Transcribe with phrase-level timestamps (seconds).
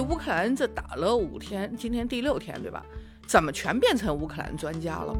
[0.00, 2.84] 乌克兰这打了五天，今天第六天，对吧？
[3.26, 5.16] 怎么全变成乌克兰专家了？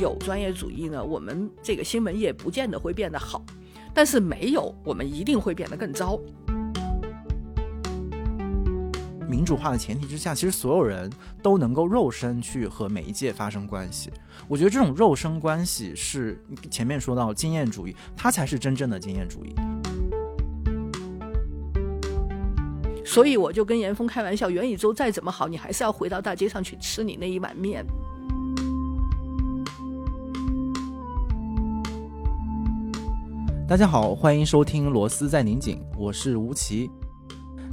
[0.00, 3.44] 有专业主义呢，我们这个新闻业不见得会变得好，
[3.92, 6.18] 但是没有，我们一定会变得更糟。
[9.28, 11.10] 民主化的前提之下，其实所有人
[11.42, 14.10] 都能够肉身去和媒介发生关系。
[14.48, 19.54] 我觉得这种肉身关系是前面说到经验主义，它才是真正的经验主义。
[23.12, 27.84] 所以我就跟严峰开玩笑，元宇宙再怎么好，你还是要回到大街上去吃你那一碗面。
[33.68, 36.88] 大家好，欢迎收听《螺丝在拧紧》，我是吴奇。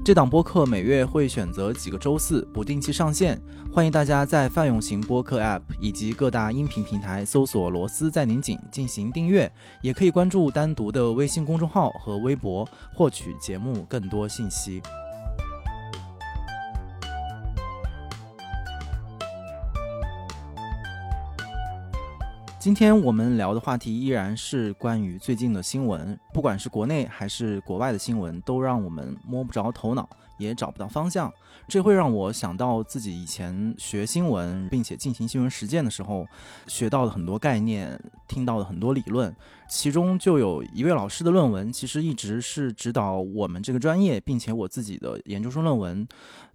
[0.03, 3.39] 这档播客每月会选择几个周四不定期上线，
[3.71, 9.51] 欢迎大家在泛用型播客 App 以及各大音频平台搜索“螺丝在拧紧”进行订阅，
[9.83, 14.81] 也可以关注单独的微信公众号和微博获取节目更多信息。
[22.67, 30.05] 今天我们聊的话题依然是关于最近的新闻，不管是国内还是国外的新闻，都让我们摸不着头脑，
[30.37, 31.31] 也找不到方向。
[31.69, 36.27] 这会让我想到自己以前学新闻，并且进行新闻实践的时候，
[36.67, 39.33] 学到的很多概念，听到的很多理论。
[39.69, 46.05] 其中就有一位老师的论文，其实一直是指导我们这个专业，并且我自己的研究生论文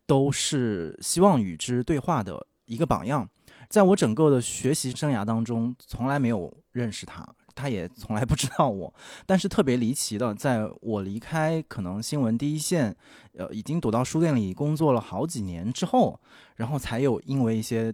[0.06, 3.26] 都是希望与之对话的一个榜样。
[3.72, 8.92] 在我整个的学习生涯当中，从来没有认识他，他也从来不知道我。
[9.24, 12.94] 但是特别离奇的，在我离开可能新闻第一线，
[13.32, 16.20] 呃，已经躲到书店里工作了好几年之后，
[16.56, 17.90] 然后才有因为一些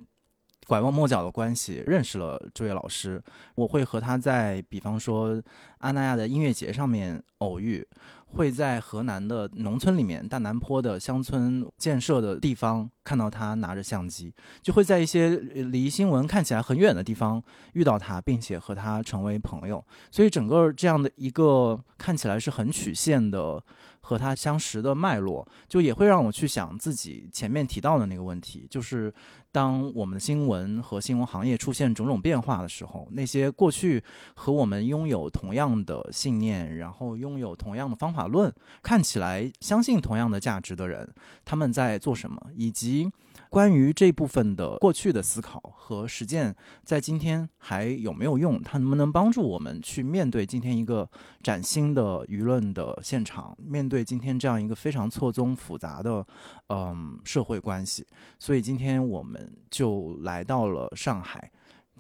[0.66, 3.22] 拐弯抹角的关系认识了这位老师。
[3.54, 5.40] 我会和他在，比方说
[5.78, 7.86] 阿那亚的音乐节上面偶遇。
[8.34, 19.84] 会在河南的农村里面，大南坡的乡村建设的地方看到他拿着相机，就会在一些离新闻看起来很远的地方遇到他，并且和他成为朋友。
[20.10, 23.62] 所以整个这样的一个看起来是很曲线的。
[24.00, 29.12] 和他相识的脉络，就也会让我去想自己前面提到的那个问题，就是
[29.50, 34.02] 当我们的新闻和新闻行业出现种种变化的时候，那些过去
[34.34, 41.08] 和我们拥有同样的信念，然后拥有同样的方法论，看起来相信同样的价值的人，
[41.44, 43.10] 他们在做什么，以及。
[43.48, 46.54] 关于这部分的过去的思考和实践，
[46.84, 48.62] 在今天还有没有用？
[48.62, 51.08] 它能不能帮助我们去面对今天一个
[51.42, 56.26] 崭新的舆论的现场，面对今天这样一个非常错综复杂的
[56.68, 58.06] 嗯社会关系？
[58.38, 61.50] 所以今天我们就来到了上海，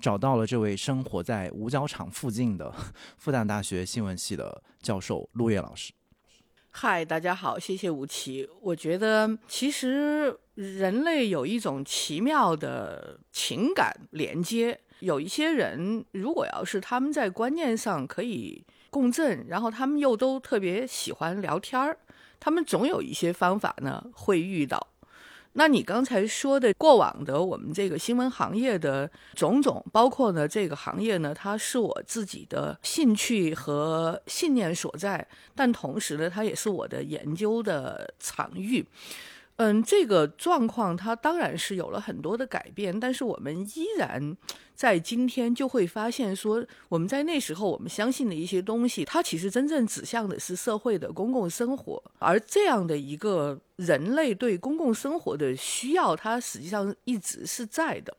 [0.00, 2.72] 找到了这位生活在五角场附近的
[3.16, 5.92] 复旦大学新闻系的教授陆叶老师。
[6.70, 8.48] 嗨，大家好，谢谢吴奇。
[8.60, 14.80] 我觉得其实人类有一种奇妙的情感连接。
[14.98, 21.96] 有一些人，如果要是他们在观念上可以共振，然后他们又都特别喜欢聊天儿，
[22.40, 24.84] 他们总有一些方法呢会遇到。
[25.52, 38.84] 那你刚才说的过往的我们这个新闻行业的种种，包括呢这个行业呢，它是我自己的兴趣和信念所在，但同时呢，它也是我的研究的场域。
[39.58, 44.36] 嗯，这个状况它当然是有了很多的改变，但是我们依然
[44.72, 58.16] 在今天就会发现说，我们在那时候我们相信的一些东西，它其实真正指向的是社会的公共生活，而这样的一个人类对公共生活的需要，它实际上一直是在的。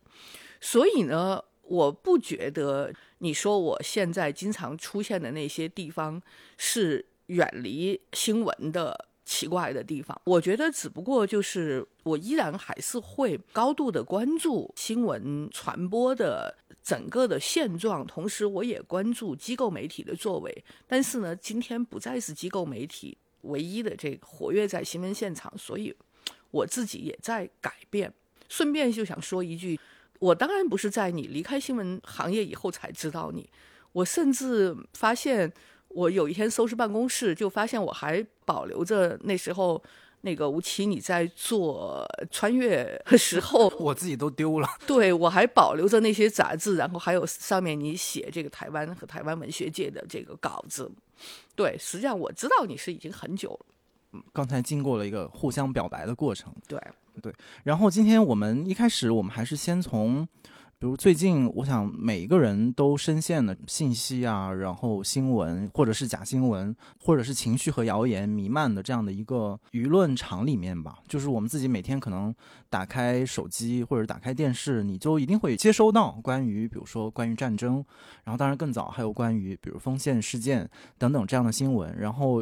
[0.60, 6.22] 所以呢，我不觉得你说我现在经常出现的那些地方
[6.58, 9.06] 是远离新闻的。
[9.30, 20.66] 奇怪的地方，我觉得只不过就是我依然还是会高度的关注新闻传播的整个的现状，同时我也关注机构媒体的作为。
[20.88, 25.96] 但是呢，今天不再是机构媒体唯一的这个活跃在新闻现场，所以
[26.50, 28.12] 我自己也在改变。
[28.48, 29.80] 顺便就想说一句，
[30.18, 33.48] 我当然不是在你离开新闻行业以后才知道你，
[33.92, 35.54] 我甚至发现。
[35.90, 39.82] 我有一天收拾办公室，就发现我还保留着那时候
[40.22, 44.68] 那个吴奇你在做穿越的 时候， 我自己都丢了。
[44.86, 50.92] 对我还保留着那些杂志，然后还有上面你写这个台湾和台湾文学界的这个稿子。
[51.56, 53.66] 对，实际上我知道你是已经很久了。
[54.14, 56.54] 嗯，刚才经过了一个互相表白的过程。
[56.68, 56.80] 对
[57.22, 57.34] 对，
[57.64, 60.28] 然后今天我们一开始我们还是先从。
[60.82, 66.74] 比如最近，我想每一个人都深陷了信息啊，然后新闻或者是假新闻，
[67.04, 71.00] 或者是情绪和谣言弥漫的这样的一个舆论场里面吧。
[71.06, 72.34] 就是我们自己每天可能
[72.70, 77.84] 打开手机或者打开电视，你就一定会接收到关于，比如说关于战争，
[78.24, 82.42] 然后当然更早还有关于比如丰县事件等等这样的新闻，然后。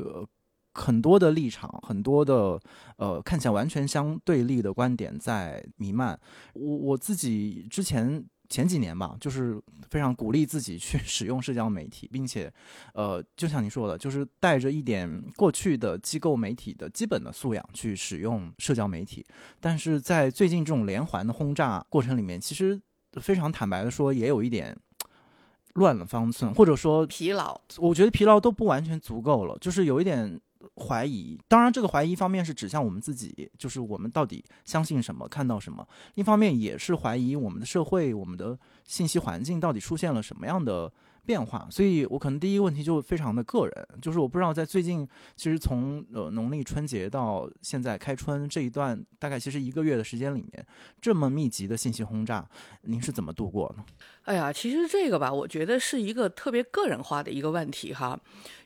[0.77, 2.59] 很多的立场，很多的
[2.97, 6.18] 呃看起来完全相对立的观点在弥漫。
[6.53, 9.59] 我我自己之前前几年吧，就是
[9.89, 12.51] 非常鼓励自己去使用社交媒体，并且
[12.94, 19.25] 呃，就像您说的，就是带着一点过去的机构媒体的基本的素养去使用社交媒体。
[19.59, 22.79] 但是在最近这种连环的轰炸过程里面，其实
[23.19, 24.77] 非常坦白的说，也有一点
[25.74, 27.59] 乱了方寸，或者说疲劳。
[27.77, 30.39] 我觉得疲劳都不完全足够了，就是有一点。
[30.75, 35.83] 怀疑，当然这个怀疑一方面是指向我们自己，就是我们到底相信什么，看到什么；
[36.15, 40.91] 一方面也是怀疑我们的社会、我们的信息环境到底出现了什么样的。
[41.27, 50.65] 变化，所以我可能第一个问题就非常的个人，就是我不知道在最近，其实从呃农历春节到现在开春这一段，大概其实一个月的时间里面，
[51.01, 52.47] 这么密集的信息轰炸，
[52.83, 53.83] 您是怎么度过呢？
[54.24, 58.18] 哎呀，其实这个吧，我觉得是一个特别个人化的一个问题哈，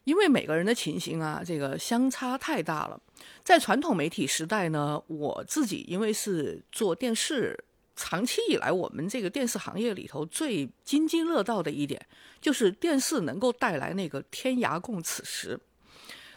[0.03, 3.01] 因为每个人的情形啊，这个相差太大了。
[3.43, 7.65] 在传统媒体时代呢，我自己因为是做电视。
[8.03, 12.03] 长期以来，我们这个电视行业里头最津津乐道的一点，
[12.41, 15.59] 就是电视能够带来那个天涯共此时，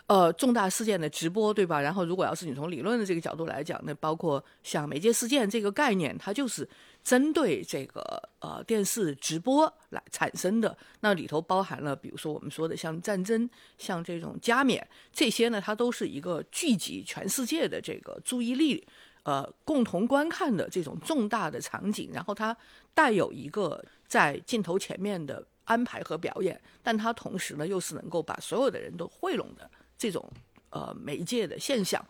[0.06, 1.80] 呃，重大事件的直播，对吧？
[1.80, 6.68] 然后，如果要是你从理论的这个角度来讲，那包括像媒介事件这个概念，它就是
[7.02, 10.76] 针对这个呃电视直播来产生的。
[11.00, 18.86] 那里头包含了，比如说我们说的像战争、像这种加冕这些呢，它都是一个聚集全世界的这个注意力。
[19.24, 22.54] 呃，共同观看的这种重大的场景，然后它
[22.92, 30.30] 带有一个在镜头前面的安排和表演，但它同时呢又是能够把所有的人都汇拢的这种
[30.68, 32.04] 呃媒介的现象。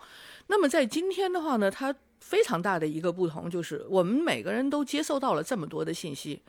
[0.48, 6.42] 那么在今天的话呢，它非常大的一个不同就是，我们每个人都接受到了这么多的信息，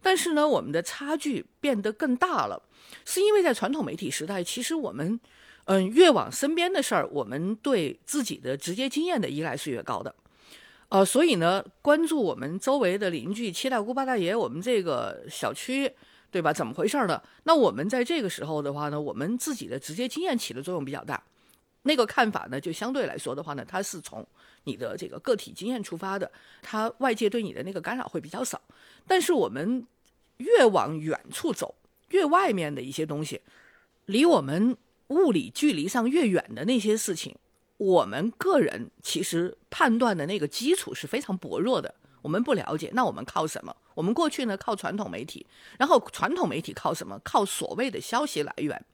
[0.00, 2.62] 但是呢，我们的差距变得更大了，
[3.04, 5.18] 是因为在传统媒体时代，其实我们。
[5.66, 10.12] 嗯，越往身边的事儿，我们对自己的直接经验的依赖是越高的，
[10.88, 15.90] 呃，所以呢，关注我们周围的邻居七大姑八大爷，我们这个小区，
[16.32, 16.52] 对吧？
[16.52, 17.22] 怎么回事呢？
[17.44, 21.22] 那我们在这个时候的话呢，我们自己的直接经验起的作用比较大，
[21.82, 24.26] 那个看法呢，就相对来说的话呢，它是从
[24.64, 26.28] 你的这个个体经验出发的，
[26.60, 28.60] 它外界对你的那个干扰会比较少。
[29.06, 29.86] 但是我们
[30.38, 31.72] 越往远处走，
[32.08, 33.40] 越外面的一些东西，
[34.06, 34.76] 离我们。
[35.12, 37.36] 物理距离上越远的那些事情，
[37.76, 41.94] 我们个人其实判断的那个基础是非常薄弱的。
[42.22, 43.76] 我们不了解，那我们靠什么？
[43.94, 45.44] 我们过去呢靠传统媒体，
[45.76, 47.20] 然后传统媒体靠什么？
[47.24, 48.84] 靠所谓的消息来源。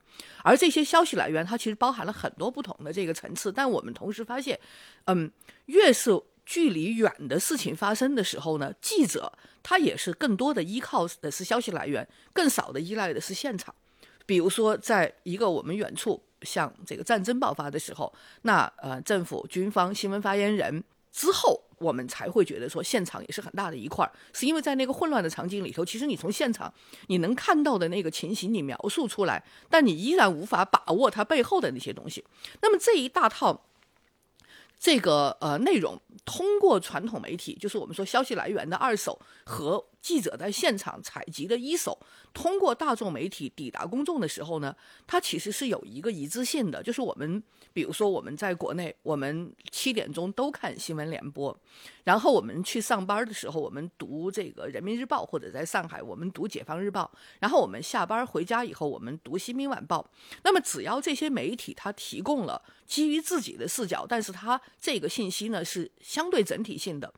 [0.43, 3.53] 而这些消息来源，它其实包含了很多不同的这个层次。
[3.53, 4.59] 但我们同时发现，
[5.05, 5.31] 嗯，
[5.67, 6.11] 越是
[6.47, 9.31] 距离远的事情发生的时候呢，记者
[9.63, 13.75] 他也是更多的依靠的是消息来源，更少的依赖的是现场。
[14.29, 26.71] 比如说，在一个我们远处，像这个战争爆发的时候，那呃，政府、军方、新闻发言人之后，我们才会觉得说，现场也是很大的一块儿，是因为在那个混乱的场景里头，其实你从现场
[27.07, 32.23] 你能看到的那个情形，你描述出来，但你依然无法把握它背后的那些东西。
[32.61, 33.65] 那么这一大套。
[34.81, 41.99] 这个呃内容通过传统媒体，就是我们说消息来源的二手和记者在现场采集的一手，
[42.33, 44.75] 通过大众媒体抵达公众的时候呢，
[45.07, 51.57] 它其实是有一个一致性的，就是我们比如说我们在国内，我们七点钟都看新闻联播，
[52.05, 60.09] 然后我们去上班的时候，我们读这个人民日报或者在上海我们读解放日报，然后我们下班回家以后我们读新民晚报，
[60.43, 62.63] 那么只要这些媒体它提供了。
[62.87, 67.13] 基于自己的视角，但是它这个信息呢是相对整体性的，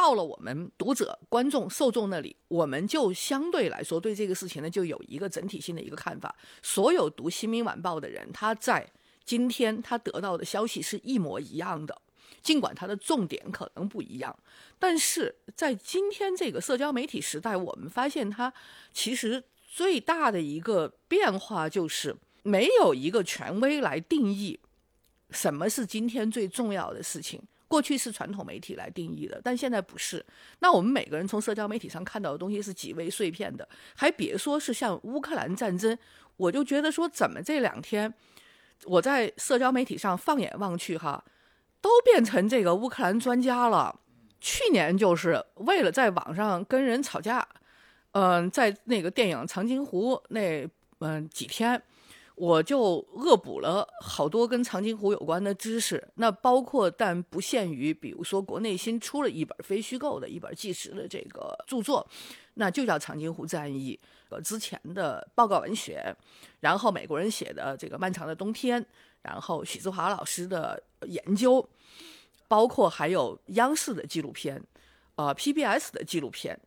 [0.00, 6.34] 到了我们读者、观众、受众那里，我们就相对来说对这个事情呢就有一个整体性的一个看法。
[6.62, 8.90] 所有读《新民晚报》的人，他在
[9.26, 12.00] 今天他得到的消息是一模一样的，
[12.40, 14.34] 尽管他的重点可能不一样。
[14.78, 18.50] 但是在今天这个社交媒体时代，我们发现它
[18.94, 24.58] 其实最大的一个变化就是没有一个权威来定义。
[25.30, 27.42] 什么是今天最重要的事情？
[27.70, 30.26] 过去是传统媒体来定义的，但现在不是。
[30.58, 35.96] 那我们每个人从社交媒体上看到的东西是极为碎片的，还别说是像乌克兰战争，
[36.36, 38.12] 我就觉得说，怎么这两天
[38.86, 41.24] 我在社交媒体上放眼望去，哈，
[41.80, 44.00] 都变成这个乌克兰专家了。
[44.40, 47.46] 去年就是为了在网上跟人吵架，
[48.10, 51.80] 嗯，在那个电影《长津湖》那嗯几天。
[52.40, 62.08] 我就恶补了好多跟长津湖有关的知识，那包括但不限于，比如说国内新出了一本非虚构的一本纪实的这个著作，
[62.54, 64.00] 那就叫《长津湖战役》。
[64.30, 66.16] 呃，之前的报告文学，
[66.60, 68.82] 然后美国人写的这个《漫长的冬天》，
[69.20, 71.68] 然后许志华老师的研究，
[72.48, 74.62] 包括还有央视的纪录片，
[75.16, 76.58] 呃，PBS 的纪录片，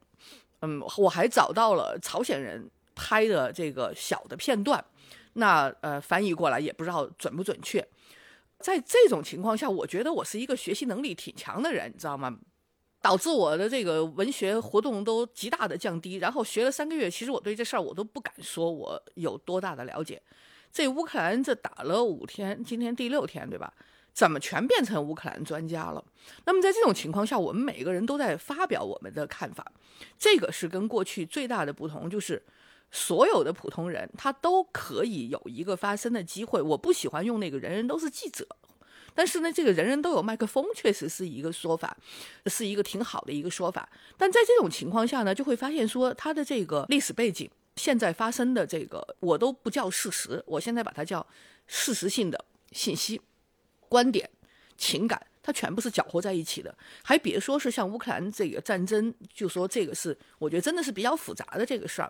[0.62, 4.86] 嗯，我还找到了朝鲜人拍的这个小的片段。
[5.34, 7.86] 那呃，翻译过来也不知道准不准确。
[8.60, 12.38] 在这种情况下，我觉得我是一个学习能力挺强的人，你知道吗？
[13.02, 16.16] 导致我的这个文学活动都极大的降低。
[16.16, 20.22] 然后学了三个月，其实我对这事儿我都不敢说我有多大的了解。
[20.72, 23.74] 这乌克兰这打了五天，今天第六天，对吧？
[24.14, 26.02] 怎么全变成乌克兰专家了？
[26.46, 29.70] 那么在这种情况下，我们每个人都在发表我们的看法，
[30.18, 32.42] 这个是跟过去最大的不同，就是。
[32.96, 36.62] 所有的普通人，他都可以有一个发声的机会。
[36.62, 38.48] 我不喜欢用那个人人都是记者，
[39.16, 41.98] 但是呢，这个人人都有麦克风，确实是一个说法，
[42.46, 43.90] 是一个挺好的一个说法。
[44.16, 51.26] 但在这种情况下呢，就会发现说，他的这个历史背景，现在发生的这个，我都不叫事实，我现在把它叫
[51.66, 53.20] 事实性的信息、
[53.90, 54.30] 观点、
[54.78, 55.26] 情感。
[55.46, 56.74] 它全部是搅和在一起的，
[57.04, 62.10] 还别说是像乌克兰这个战争，就说这个是我觉得真的是比较复杂的这个事儿。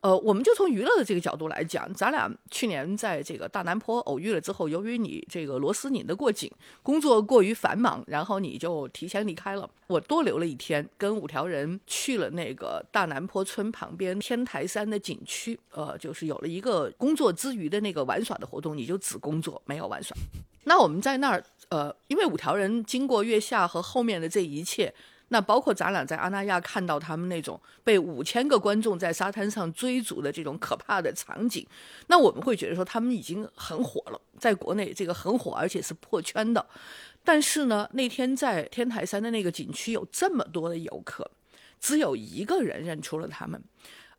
[0.00, 6.50] 呃，我们就从娱乐的这个角度来讲，咱俩去年在这个大南坡偶遇了之后，由于你这个螺丝拧得过紧，
[6.82, 20.16] 工作过于繁忙，然后你就提前离开了，我多留了一天，跟五条人去了那个大南坡村旁边天台山的景区，呃，就是有了一个工作之余的那个玩耍的活动，你就只工作没有玩耍。
[20.64, 21.44] 那我们在那儿。
[21.70, 24.92] 呃，因为五条人经过月下和后面的这一切，
[25.32, 31.64] 那包括咱俩在阿那亚看到他们那种被五千个观众在沙滩上追逐的这种可怕的场景，
[32.08, 36.66] 那我们会觉得说他们已经很火了，在国内这个很火，而且是破圈的。
[37.24, 41.30] 但是呢，那天在天台山的那个景区有这么多的游客，
[41.80, 43.62] 只有一个人认出了他们，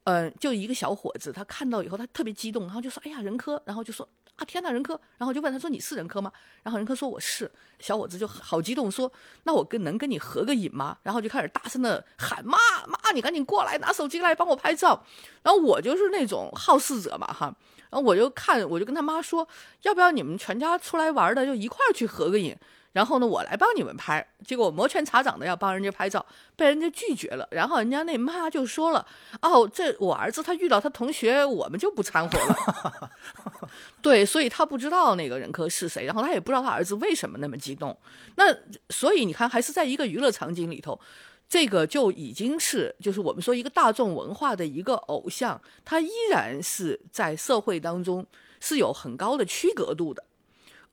[0.05, 4.07] 嗯，就一个小伙子，他看到以后他特别激动，然后就说：“哎呀，任科！”然后就说。
[4.45, 6.31] 天呐，任科，然后就问他说：“你是任科吗？”
[6.63, 9.11] 然后任科说：“我是。”小伙子就好激动说
[9.43, 12.57] ：“那我跟能跟你合个影吗？”然后就开始大声的喊：“妈
[12.87, 15.03] 妈，你赶紧过来，拿手机来帮我拍照。”
[15.43, 17.55] 然后我就是那种好事者嘛，哈，
[17.89, 19.47] 然后我就看，我就跟他妈说
[19.83, 22.55] ：“要不要你们全家出来玩的，就一块去合个影？”
[22.91, 24.25] 然后呢，我来帮你们拍。
[24.45, 27.47] 结果我摩拳擦掌的要帮人家拍照，被人家拒绝了。
[27.51, 29.05] 然后人家那妈就说了
[29.41, 33.11] ：“哦，这我儿子他遇到他同学，我们就不掺和了。
[34.01, 37.97] ”对，所以他不知道那个人科是谁，然后他也不知道他儿子为什么那么激动。
[38.35, 38.53] 那
[38.89, 40.99] 所以你看，还是在一个娱乐场景里头，
[41.47, 48.25] 这个就已经是就是我们说一个大众文化的一个偶像，他依然是在社会当中
[48.59, 50.23] 是有很高的区隔度的。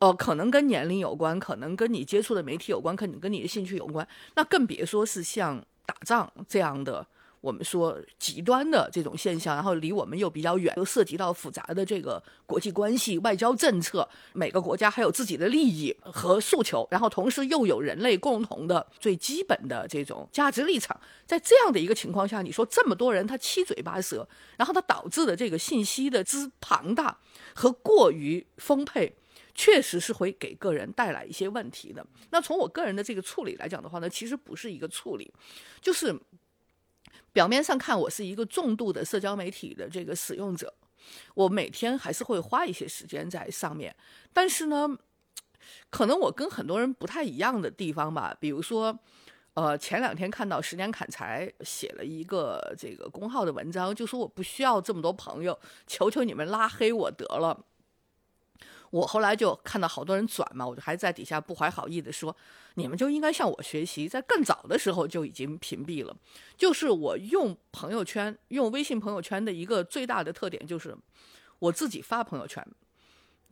[0.00, 4.06] 哦，可能跟年龄有关，可能跟你接触的媒体有关，可能跟你的兴趣有关。
[4.36, 7.04] 那更别说是像打仗这样的，
[7.40, 20.96] 我们说极端的这种现象，然后离我们又比较远，又涉及到复杂的这个国际关系、外交政策，每个国家还有自己的利益和诉求，然后同时又有人类共同的最基本的这种价值立场。
[21.26, 27.18] 在这样的一个情况下，你说这么多人他七嘴八舌，然后他导致的这个信息的之庞大
[27.52, 29.12] 和过于丰沛。
[29.58, 32.06] 确实是会给个人带来一些问题的。
[32.30, 35.28] 那从我个人的这个处理来讲的话呢，其实不是一个处理，
[35.80, 36.16] 就是
[37.32, 40.72] 表面上看我是一个重度的社交媒体的这个使用者，
[41.34, 43.92] 我每天还是会花一些时间在上面。
[44.32, 44.96] 但是呢，
[45.90, 48.96] 可能我跟很多人不太一样的地方吧，比如说，
[49.54, 57.64] 呃，前两天看到十年砍柴写了一个这个公号的文章，就说我不需要这么多朋友，求求你们拉黑我得了。
[58.90, 62.34] 我后来就看到好多人转嘛，我就还在底下不怀好意的说，
[62.74, 66.16] 你们就应该向我学习，在更早的时候就已经屏蔽了。
[66.56, 70.96] 就是我用朋友圈，用微信朋友圈的一个最大的特点就是，
[71.58, 72.66] 我自己发朋友圈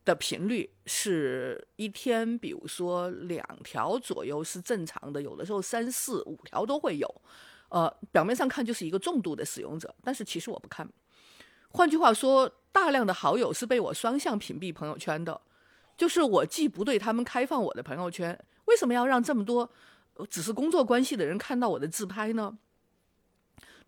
[0.07, 7.23] 的频率是一天，比如说两条左右是正常的，有的时候三四五条都会有。
[7.69, 10.89] 呃，表面上看就是一个重度的使用者，但是其实我不看。
[11.69, 12.51] 换句话说。
[12.77, 15.41] 大量的好友是被我双向屏蔽朋友圈的，
[15.97, 19.71] 就是我既不对他们开放我的朋友圈，为什么要让这么多
[20.29, 22.59] 只是工作关系的人看到我的自拍呢？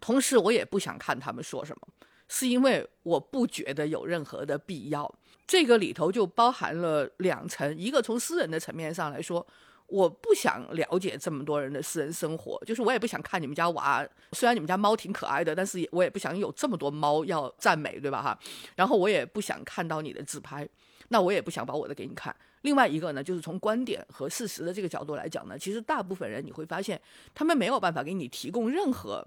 [0.00, 1.88] 同时，我也不想看他们说什么，
[2.28, 5.14] 是因为我不觉得有任何的必要。
[5.46, 9.46] 这个里头就包含了两层，一个从私人的层面上来说，
[9.88, 18.38] 我不想了解这么多人的私人生活，就是我也不想看你们家娃，虽然你们家猫挺可爱的，但是我也不想有这么多猫要赞美，对吧哈？
[18.76, 20.68] 然后我也不想看到你的自拍，
[21.08, 22.34] 那我也不想把我的给你看。
[22.62, 27.00] 另外一个呢，就是从观点和事实的这个角度来讲呢，其实大部分人你会发现，
[27.34, 29.26] 他们没有办法给你提供任何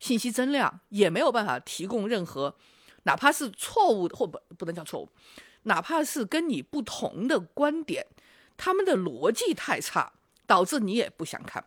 [0.00, 2.52] 信息增量，也没有办法提供任何，
[3.04, 5.08] 哪怕是错误或不不能叫错误。
[5.64, 8.06] 哪怕是跟你不同的观点，
[8.62, 10.12] 他们的逻辑太差，
[10.46, 11.64] 导致你也不想看。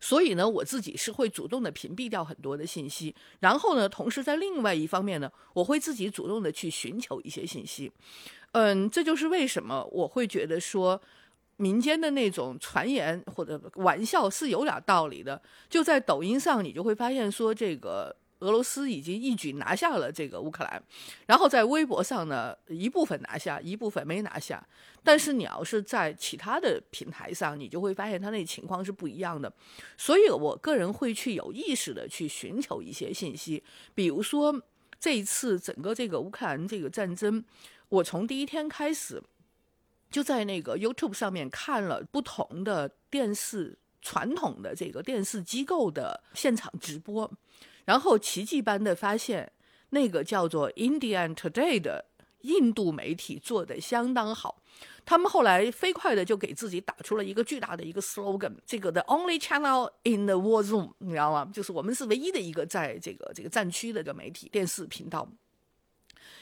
[0.00, 7.90] 所以呢，我自己是会主动的屏蔽掉很多的信息，然后呢，同时在另外一方面呢，我会自己主动的去寻求一些信息。
[8.52, 11.02] 嗯，这就是为什么我会觉得说，
[11.56, 15.42] 民间的那种传言或者玩笑是有点道理的。
[15.68, 18.14] 就在抖音上，你就会发现说这个。
[18.40, 20.82] 俄罗斯已经一举拿下了这个乌克兰，
[21.26, 24.66] 然后在微博上呢，一部分拿下，一部分没拿下。
[25.02, 29.50] 但是你要是在其他的平台上，你就会发现他那情况是不一样的。
[29.96, 33.62] 所以我个人会去有意识的去寻求一些信息，
[33.94, 34.62] 比如说
[34.98, 37.42] 这一次整个这个乌克兰这个战争，
[37.88, 39.22] 我从第一天开始
[40.10, 47.30] 就在那个 YouTube 上面看了不同的电视传统的这个电视机构的现场直播。
[47.90, 49.50] 然后奇迹般的发现，
[49.88, 52.04] 那个叫做 Indian Today 的
[52.42, 54.62] 印度媒体做的相当好。
[55.04, 61.50] 他们后来飞快的就给自己打出了一个巨大的一个 slogan，这个 The Only Channel in the War Zone，你知道吗？
[61.52, 65.28] 就是我们是唯一的一个在这个这个战区的一个媒体电视频道。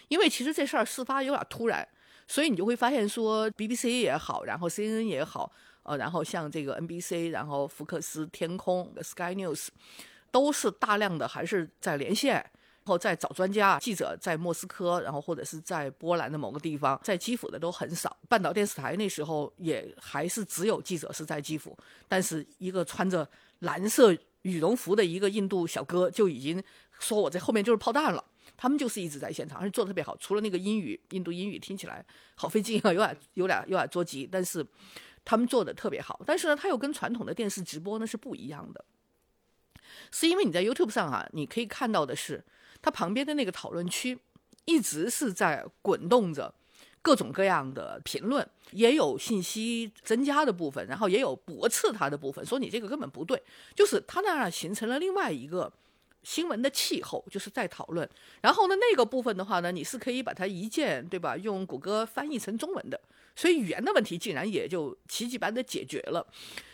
[0.08, 1.88] 因为其实这事儿事发有点突然，
[2.26, 5.50] 所以你就会发现说 BBC 也好，然后 CNN 也好，
[5.84, 9.68] 呃，然后像这个 NBC，然后福克斯天空 Sky News。
[10.30, 18.16] 都是大量的还是在连线，然后在找专家记者在莫斯科，然后或者是在波兰的某个地方，在基辅的都很少。
[18.28, 21.76] 半岛电视台那时候也还是只有记者是在基辅，
[22.08, 23.28] 但是一个穿着
[23.60, 26.62] 蓝色羽绒服的一个印度小哥就已经
[26.98, 28.24] 说我在后面就是炮弹了。
[28.56, 30.16] 他们就是一直在现场，而且做的特别好。
[30.16, 34.66] 除了那个英语，印度英语听起来好费劲啊，有点有点有点着急，但是
[35.24, 36.20] 他们做的特别好。
[36.26, 38.84] 但是呢，他又跟传统的电视直播呢是不一样的。
[40.10, 42.44] 是因为你在 YouTube 上啊，你可以看到的是，
[42.80, 44.18] 它旁边的那个讨论区
[44.64, 46.54] 一直是在滚动着
[47.00, 53.42] 各种各样的评论，也有信息增加的部分，然后也有驳斥它的部分，说你这个根本不对，
[53.74, 55.72] 就是它那儿形成了另外一个
[56.22, 58.06] 新闻的气候，就是在讨论。
[58.42, 63.00] 然后呢，那个部分的话呢，你是可以把它一键对吧，用谷歌翻译成中文的，
[63.34, 66.26] 所以语言的问题竟然也就奇迹般的解决了。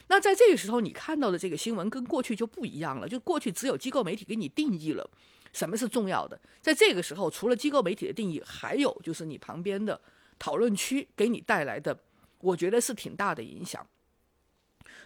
[0.08, 3.08] 那在这个时候，你看到的这个新闻跟过去就不一样了。
[3.08, 5.08] 就过去只有机构媒体给你定义了
[5.52, 10.00] 什么是重要的，在这个时候，除了机构媒体的定义，还有就是你旁边的
[10.38, 11.98] 讨论区给你带来的，
[12.40, 13.86] 我觉得是挺大的影响。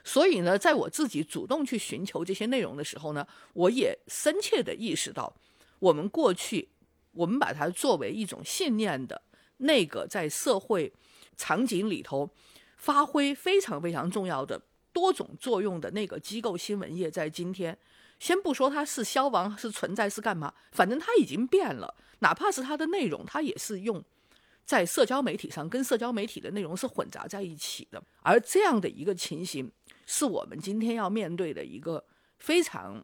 [0.03, 5.37] 所以呢，在我自己主动去寻求这些内容的时候呢，我也深切的意识到，
[5.79, 6.71] 我们过去
[7.13, 9.21] 我们把它作为一种信念的
[9.59, 10.93] 那个在社会
[11.37, 12.31] 场景里头
[12.79, 14.63] 发挥非常非常重要的。
[14.99, 17.79] 多种作用的那个机构新闻业，在今天，
[18.19, 21.95] 先不说它是消亡是存在是干嘛，反正它已经变了。
[22.19, 24.03] 哪怕是它的内容，它也是用
[24.65, 28.03] 在社交媒体上跟社交媒体的内容是混杂在一起的。
[28.23, 29.71] 而这样的一个情形，
[30.05, 32.05] 是我们今天要面对的一个
[32.39, 33.01] 非常，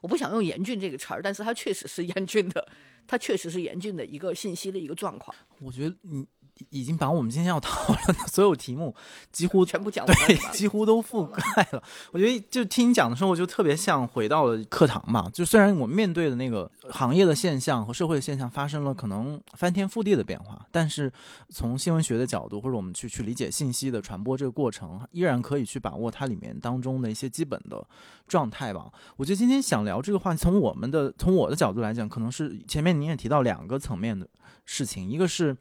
[0.00, 2.64] 我不想用严峻这个词儿，但是它确实是严峻的，
[3.08, 5.36] 它确实是严峻的一个信息的一个状况。
[5.58, 6.24] 我觉得你。
[6.70, 8.94] 已经把我们今天要讨论的 所有题目
[9.32, 11.82] 几乎全部讲对，几乎都覆盖了。
[12.12, 15.28] 我觉得就听你讲的时候，就特别像回到了课堂嘛。
[15.32, 21.12] 就虽然我们面对的那个行业的现象和社会的现象发生了可能翻天覆地的变化，但是
[21.48, 27.84] 从新闻学的角度，或者我们去去理解信息的传播这个过程，依然可以去把握它里面当中的一些基本的
[28.28, 28.90] 状态吧。
[29.16, 34.28] 我觉得今天想聊这个话题，从我们的从我的角度来讲，可能是前面您也提到两个层面的。
[34.66, 35.54] 事情，一个是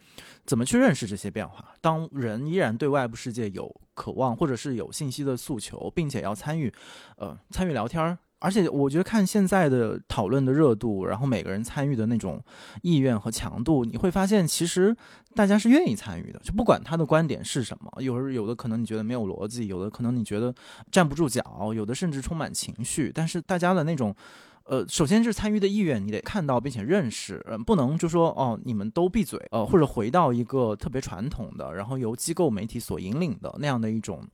[0.46, 1.74] 怎么去认识这些变化。
[1.80, 6.72] 当人依然对外部世界有渴望，或者是有信息的诉求，并且要参与，
[7.18, 8.18] 呃，参与聊天儿。
[8.40, 12.44] 而且我觉得看现在的讨论的热度，然后每个人参与的那种
[12.82, 14.94] 意愿和强度，你会发现其实
[15.34, 16.40] 大家是愿意参与的。
[16.44, 20.54] 就不管他的观点是什么，有时有的可能你觉得没有逻辑，有的可能你觉得
[20.92, 24.14] 站不住脚，有的甚至充满情绪，但是大家的那种。
[24.66, 34.26] 呃，首先是参与的意愿，你得看到并且认识，嗯，不能就说哦，你们都闭嘴，呃，或者回到一个特别传统的，然后由机构媒体所引领的那样的一种，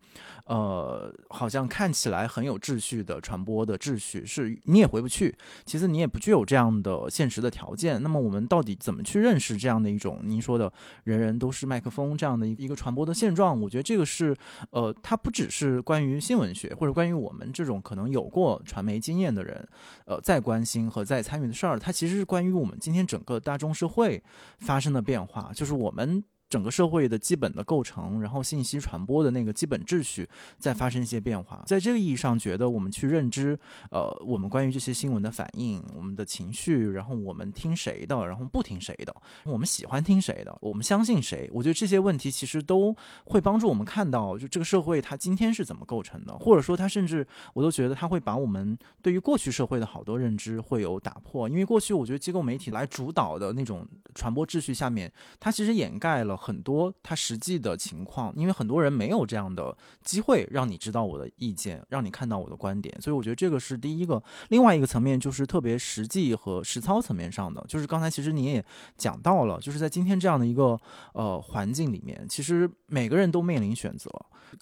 [0.50, 5.38] 呃，好像看起来很有秩序的传播的秩序，是你也回不去。
[5.64, 8.02] 其实，你也不具有这样的现实的条件。
[8.02, 10.74] 那么，我们到底怎么去认识这样的一种您说的
[11.06, 13.62] “人人都是麦克风”这样的一个传播的现状？
[13.62, 14.36] 我觉得这个是，
[14.72, 19.70] 呃，它不只是关于新闻学，或者关于我们这种可能有过传媒经验的人，
[20.06, 21.78] 呃，在关心和在参与的事儿。
[21.78, 24.24] 它其实是关于我们今天整个大众社会
[24.58, 26.24] 发生的变化，就是我们。
[26.50, 31.64] 整个社会的基本的构成，然后信息传播的那个基本秩序在发生一些变化。
[31.68, 33.58] 在这个意义上，觉得我们去认知，
[33.92, 41.48] 呃，我们关于这些新闻的反应，我们的情绪，然后我们听谁的，然后不听谁的，我们喜欢听谁的，我们相信谁？
[41.54, 51.48] 我觉得这些问题其实都会帮助我们看到，就这个社会它今天是怎么构成的，或者说它甚至我都觉得它会把我们对于过去社会的好多认知会有打破。
[51.48, 56.39] 因为过去我觉得机构媒体来主导的那种传播秩序下面，它其实掩盖了。
[56.40, 64.24] 很多他实际的情况，因为很多人没有这样的机会让你知道我的意见，让你看到我的观点，所以我觉得这个是第一个。
[64.48, 68.64] 另外一个层面就是特别实际和实操层面上的，就是刚才其实你也
[68.98, 70.80] 讲到了，就是在今天这样的一个
[71.14, 74.10] 呃环境里面，其实每个人都面临选择。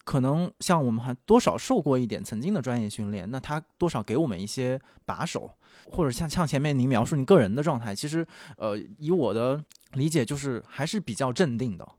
[0.04, 5.50] 可能像我们还多少受过一点曾经的专业训练，那他多少给我们一些把手，
[5.86, 8.26] 或者像像前面您描述你个人的状态，其实
[8.58, 9.64] 呃以我的。
[9.94, 11.90] 理解就是还是比较镇定的，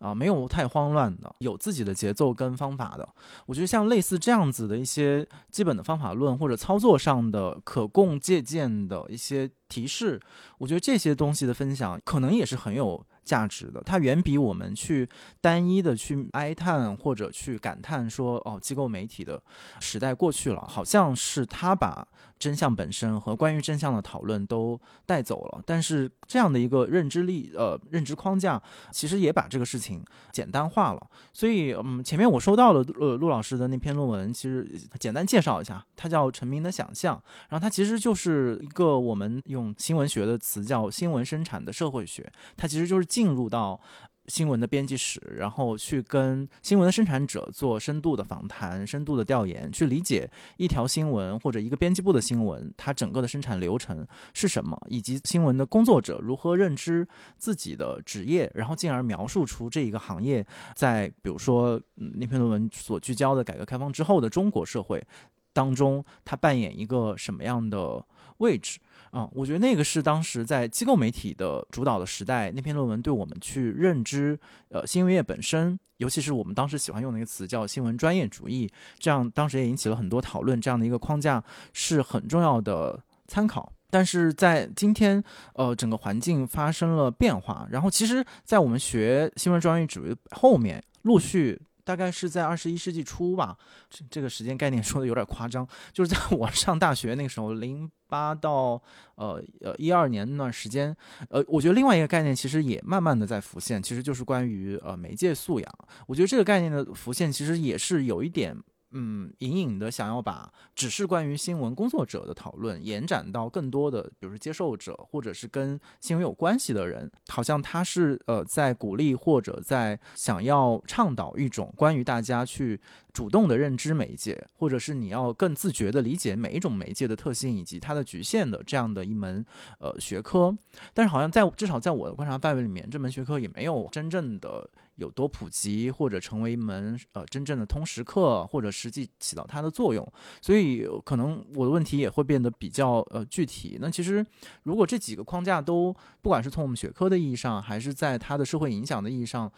[0.00, 3.08] 啊，没有太慌乱的，有自己的节奏跟方法的。
[3.46, 10.20] 我觉得像类似这样子的一些基本的方法论或者操作上的可供借鉴的一些提示，
[10.58, 13.06] 我觉得这些东西的分享可能也是很有。
[13.26, 15.08] 价值的，它远比我们去
[15.40, 19.42] 单一的去哀叹或者去感叹说，哦，机构媒体的
[19.80, 22.06] 时代过去了，好像是他把
[22.38, 25.62] 真相本身和关于真相的讨论都带走了。
[25.66, 31.06] 但是这样的一个认知力，呃，认知框架，其实也把这个事情简单化了。
[31.32, 34.70] 所以，嗯，前面我收到了呃陆老师的那篇论文，其实
[35.00, 37.16] 简单介绍一下，它叫《成名的想象》，
[37.48, 43.06] 然后它其实就是一个我们用新闻学的词叫新闻生产的社会学，它其实就是。
[43.06, 43.80] 进入到
[44.28, 57.06] 新闻的编辑室，然后去跟新闻的生产者做深度的访谈、深度的调研，去理解一条新闻或者一个编辑部的新闻，它整个的生产流程是什么，以及新闻的工作者如何认知
[57.38, 65.04] 自己的职业，然后进而描述出这一个行业在比如说嗯那篇论文所聚焦的改革开放之后的中国社会
[65.52, 68.04] 当中，它扮演一个什么样的
[68.38, 68.78] 位置。
[69.16, 80.60] 啊，我觉得那个是当时在机构媒体的主导的时代，那篇论文对我们去认知呃新闻业本身，尤其是我们当时喜欢用的一个词叫新闻专业主义，这样当时也引起了很多讨论。
[80.60, 83.72] 这样的一个框架是很重要的参考。
[83.88, 85.24] 但是在今天，
[85.54, 91.58] 呃，整个环境发生了变化，然后其实，在我们学新闻专业主义后面，陆续。
[91.86, 93.56] 大概是在二十一世纪初吧，
[93.88, 98.82] 这这个时间概念 说的有点夸张，就是在我上大学那个时候，零八到
[99.14, 100.94] 呃呃一二年那段时间，
[101.28, 105.78] 呃，我觉得另外一个概念其实也慢慢的在浮现，其实就是关于呃媒介素养。
[106.08, 108.56] 我觉得这个概念的浮现，其实也是有一点。
[108.92, 122.80] 嗯，隐隐的想要把只是关于新闻工作者的讨论延展到更多的，比如说接受者或者是跟新闻有关系的人，好像他是呃在鼓励或者在想要倡导一种关于大家去
[123.12, 129.44] 主动的认知媒介，或者是你要更自觉的理解每一种媒介的特性以及它的局限的这样的一门
[129.80, 130.56] 呃学科。
[130.94, 134.70] 但是好像在至少在我的观察范围里面，这门学科也没有真正的。
[134.96, 140.06] 有多普及，或者成为一门呃真正的通识课，或者实际起到它的作用，
[140.42, 143.78] 所以可能我的问题也会变得比较呃具体。
[143.80, 144.24] 那其实
[144.64, 149.50] 如果这几个框架都，不管是从我们学科的意义上，还是在它的社会影响的意义上，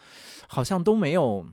[0.47, 1.45] 好像都没有。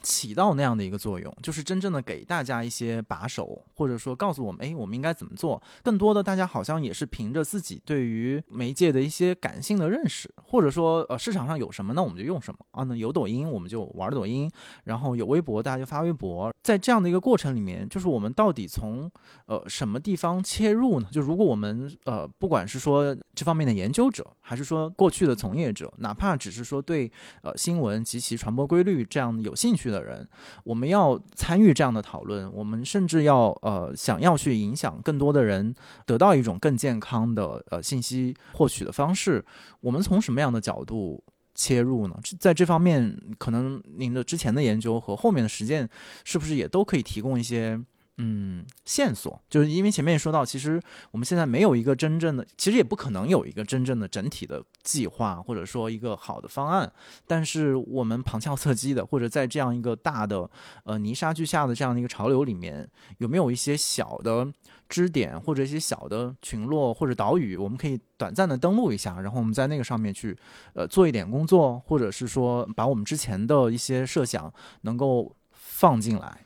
[0.00, 5.62] 起到那样的一个作用，就是真正的给大家一些把手，或者说告诉我们，哎，我们应该怎么做。
[5.82, 12.84] 更多的，大家好像也是凭着自己对于媒介的一些感性的认识，或者说，呃，市场上有什么，那我们就用什么啊。
[12.84, 14.48] 那有抖音，我们就玩抖音；
[14.84, 16.52] 然后有微博，大家就发微博。
[16.62, 19.10] 在这样的一个过程里面，就是我们到底从
[19.46, 21.08] 呃什么地方切入呢？
[21.10, 27.10] 就如果我们呃，不管是说这方面的研究者，还是说过去的从业者，哪怕只是说对
[27.42, 29.81] 呃新闻及其传播规律这样有兴趣。
[29.82, 30.28] 去的人，
[30.62, 35.74] 我们要参与这样的讨论，我们甚至要呃想要去影响更多的人
[36.06, 39.44] 得到一种更健康的呃信息获取的方式。
[39.80, 41.22] 我们从什么样的角度
[41.54, 42.16] 切入呢？
[42.38, 45.88] 在这方面，可能您的之前的研究和后面的实践，
[46.24, 47.78] 是不是也都可以提供一些
[48.18, 56.92] 嗯，线索就是因为前面也说到，其实我们现在没有一个真正的，其实也不可能有一个真正的整体的计划，或者说一个好的方案。
[57.26, 60.48] 但是我们旁敲侧击的，或者在这样一个大的
[60.84, 64.46] 呃泥沙俱下的这样的一个潮流里面，有没有一些小的
[64.90, 70.36] 支点，或者一些小的群落或者岛屿，我们可以短暂的登陆一下，然后我们在那个上面去
[70.74, 76.44] 呃做一点工作，或者是说把我们之前的一些设想能够放进来。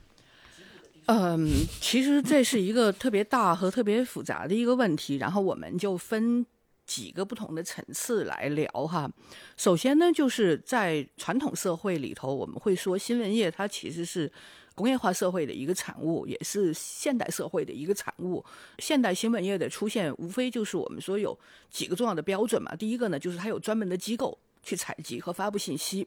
[1.06, 6.44] 嗯，其实这是一个特别大和特别复杂的一个问题，然后我们就分
[6.84, 9.08] 几个不同的层次来聊哈。
[9.56, 14.30] 首先呢，就是在传统社会里头，我们会说新闻业它其实是
[14.74, 18.44] 工业化社会的一个产物，也是现代社会的一个产物。
[18.80, 21.38] 现代新闻业的出现，无非就是我们说有
[21.70, 22.74] 几个重要的标准嘛。
[22.74, 24.36] 第一个呢，就是它有专门的机构。
[24.66, 26.04] 去采集和发布信息，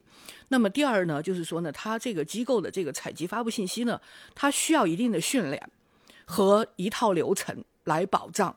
[0.50, 4.00] 那么第二呢，就是说呢，它这个机构的这个采集发布信息呢，
[4.36, 5.72] 它需要一定的训练
[6.26, 8.54] 和一套流程来保障，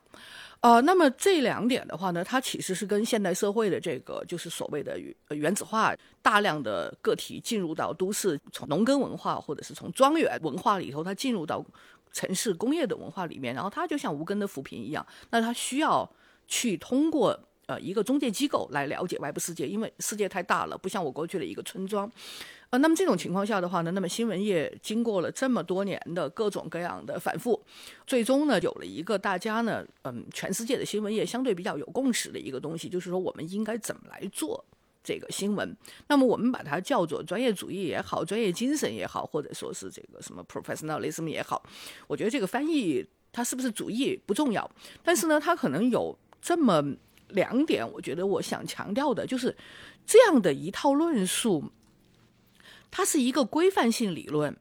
[0.58, 11.64] 呃，那么这两点的话呢，它其实是跟现代社会的这个就是所谓的原子化，大量的个体进入到都市，从农耕文化或者是从庄园文化里头，它进入到
[12.12, 16.10] 城市工业的文化里面，然后它就像无根的浮萍一样，那它需要
[16.48, 17.38] 去通过。
[17.66, 22.10] 呃，一个中介机构来了解外部世界，因为世界太大了，不像我过去的一个村庄。
[22.70, 27.62] 呃，那么这种情况下的话呢，那么新闻业经过了这么多年的各种各样的反复，
[28.06, 34.64] 最终呢，有了一个大家呢，嗯，全世界的新闻业相对比较有共识的一个东西，就是说我们应该怎么来做
[35.04, 35.76] 这个新闻。
[36.08, 41.62] 那么我们把它叫做专业主义也好，专业精神也好，或者说是这个什么 professionalism 也好，
[42.06, 44.68] 我觉得这个翻译它是不是主义不重要，
[45.04, 46.82] 但是呢，它可能有这么。
[47.32, 49.56] 两点，我觉得我想强调的就是，
[50.06, 51.70] 这样的一套论述，
[52.90, 54.56] 它是一个规范性理论，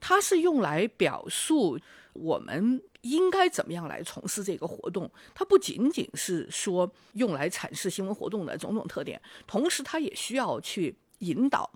[0.00, 1.78] 它是用来表述
[2.12, 5.10] 我们应该怎么样来从事这个活动。
[5.34, 11.70] 它不仅仅是说用来阐释新闻活动的种种特点，同时它也需要去引导、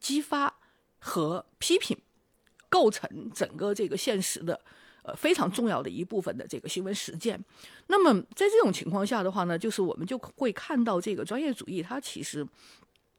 [0.00, 0.58] 激发
[0.98, 1.96] 和批评，
[2.68, 4.60] 构成整个这个现实的。
[5.06, 7.40] 呃，非常重要的一部分的这个新闻实践。
[7.86, 12.44] 那么在这种情况下的话呢，就是我们就会看到这个专业主义，它其实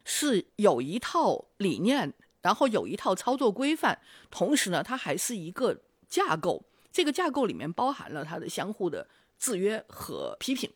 [0.04, 3.98] 是有一套理念，然后有一套操作规范，
[4.30, 6.66] 同时呢，它还是一个架构。
[6.92, 10.70] 这个架构里面包含了它的相互的制约和批评。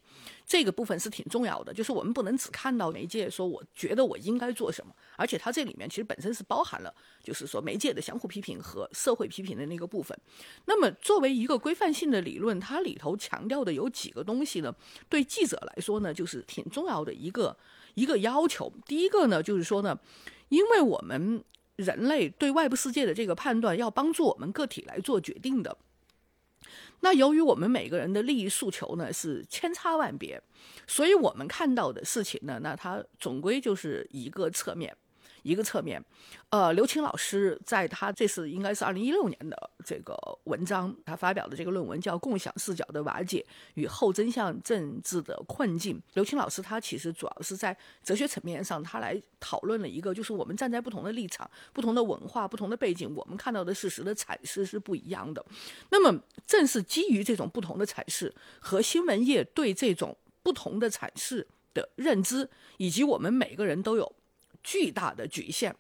[0.46, 6.94] 这个部分是挺重要的，就是我们不能只看到媒介说我觉得我应该做什么，而且它这里面其实本身是包含了，
[7.24, 10.18] 就是说媒介的相互批评和社会批评的那个部分。
[10.66, 14.76] 那么作为一个规范性的理论，它里头强调的有几个东西呢？
[15.08, 17.56] 对记者来说呢，就是挺重要的一个
[17.94, 18.70] 一个要求。
[18.86, 19.98] 第一个呢，就是说呢，
[20.50, 21.42] 因为我们
[21.78, 25.78] 人类对外部世界的这个判断要帮助我们个体来做决定的。
[27.02, 30.42] 那由于我们每个人的利益诉求呢是千差万别，
[30.88, 34.96] 所以我们看到的事情呢，那它总归就是一个侧面。
[35.44, 36.04] 一个侧面，
[36.50, 45.98] 呃，刘青老师在他这是应该是二零一六年的这个文章，他发表的这个论文叫《共享视角的瓦解与后真相政治的困境》。
[46.14, 55.44] 刘青老师他其实主要是在哲学层面上，他来讨论了一个，就是我们站在不同的立场、不同的文化、不同的背景，我们看到的事实的阐释是不一样的。
[55.90, 64.16] 那么，正是基于这种不同的阐释和新闻业对这种不同的阐释的认知，以及我们每个人都有。
[64.64, 65.74] 巨大的局限，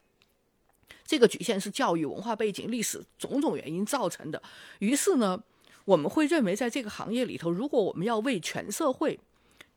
[1.05, 4.41] 这个局限是教育、文化背景、历史种种原因造成的。
[4.79, 5.41] 于是呢，
[5.85, 9.19] 我们会认为，在这个行业里头，如果我们要为全社会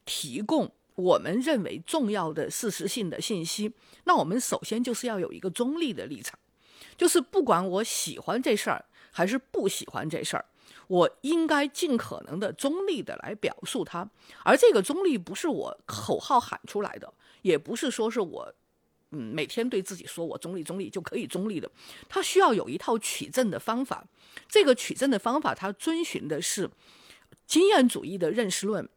[0.04, 3.72] 提供我们认为重要的事实性的信息，
[4.04, 6.38] 那我们首先就是要有一个中立的立场，
[6.96, 10.44] 就是不管我喜欢这事儿还是不喜欢这事儿，
[10.86, 14.08] 我应该尽可能的中立的来表述它。
[14.44, 17.12] 而这个中立不是我口号喊出来的，
[17.42, 18.54] 也不是说是我。
[19.14, 21.70] 嗯，每天对自己说我中立中立就可以中立的，
[22.08, 24.04] 他需要有一套取证的方法。
[24.48, 26.68] 这个取证的方法，他遵循的是
[27.46, 28.88] 经验主义的认识论。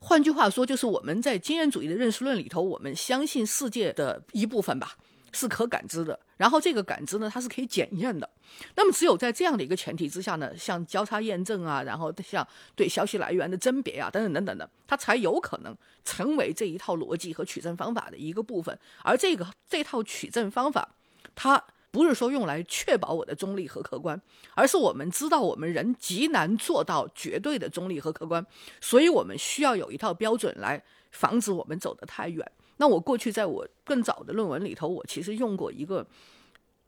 [0.00, 4.96] 换句话说，就是我们在经验主义的认识论里头，我们相信世界的一部分吧。
[5.34, 8.30] 是可感知的，然后这个感知呢，它是可以检验的。
[8.76, 18.78] 那么只有在这样的一个前提之下呢，像交叉验证啊，然后像对消息来源的甄别啊，等等等等的，它才有可能成为这一套逻辑和取证方法的一个部分。
[19.02, 20.88] 而这个这套取证方法，
[21.34, 24.20] 它不是说用来确保我的中立和客观，
[24.54, 28.44] 而是我们知道我们人极难做到绝对的中立和客观，
[28.80, 32.48] 所以我们需要有一套标准来防止我们走得太远。
[32.76, 36.06] 那我过去在我更早的论文里头，我其实用过一个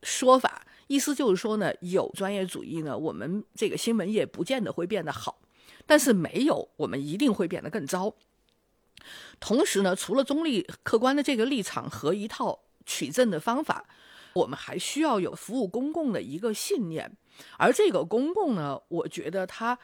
[0.03, 5.39] 说法，意思就是说呢，有专业主义呢，我们这个新闻业不见得会变得好，
[5.87, 8.15] 但是没有，我们一定会变得更糟。
[9.39, 13.87] 同时呢，除了中立客观的这个立场和一套取证的方法，
[14.33, 17.17] 我们还需要有服务公共的一个信念。
[17.59, 19.79] 而这个公共呢，我觉得它，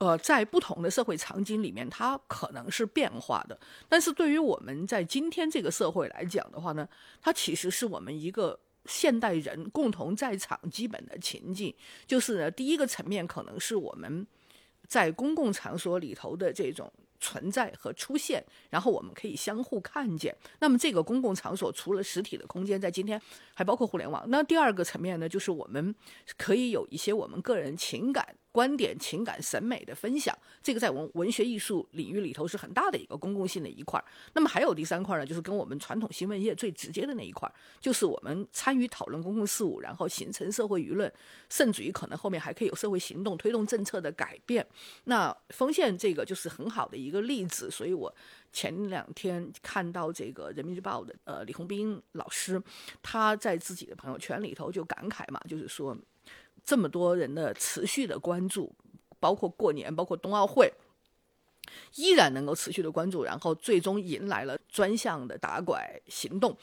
[0.00, 3.58] 呃，在不同的社会场景里面，它可能是变化的。
[3.88, 6.88] 但是对于我们在今天这个社会来讲的话呢，
[7.20, 11.74] 它其实是我们一个现代人共同在场基本的情境。
[12.06, 14.26] 就是呢，第一个层面可能是我们
[14.86, 16.92] 在公共场所里头的这种。
[17.20, 20.36] 存在和出现，然后我们可以相互看见。
[20.58, 23.18] 那么这个公共场所除了实体的空间，在今天
[23.54, 24.22] 还包括互联网。
[24.28, 25.94] 那第二个层面呢，就是我们
[26.36, 28.36] 可以有一些我们个人情感。
[28.54, 34.00] 观点、情感、审美的分享，这个在文文学艺术领域里头是很大的一个公共性的一块。
[34.32, 41.12] 那么还有第三块呢，就是跟我们传统新闻业最直接的那一块，就是我们参与讨论公共事务，然后形成社会舆论，
[41.50, 44.64] 甚至于可能后面还可以有社会行动，推动政策的改变。
[45.02, 47.68] 那丰县这个就是很好的一个例子。
[47.68, 48.14] 所以我
[48.52, 52.62] 前两天看到这个人民日报的呃李红斌老师，
[53.02, 55.98] 他在自己的朋友圈里头就感慨嘛，就是说。
[56.62, 58.74] 这么多人的持续的关注，
[59.18, 60.72] 包括过年，包括冬奥会，
[61.96, 66.56] 依然能够持续的关注，然后最终迎来了专项的打拐行动，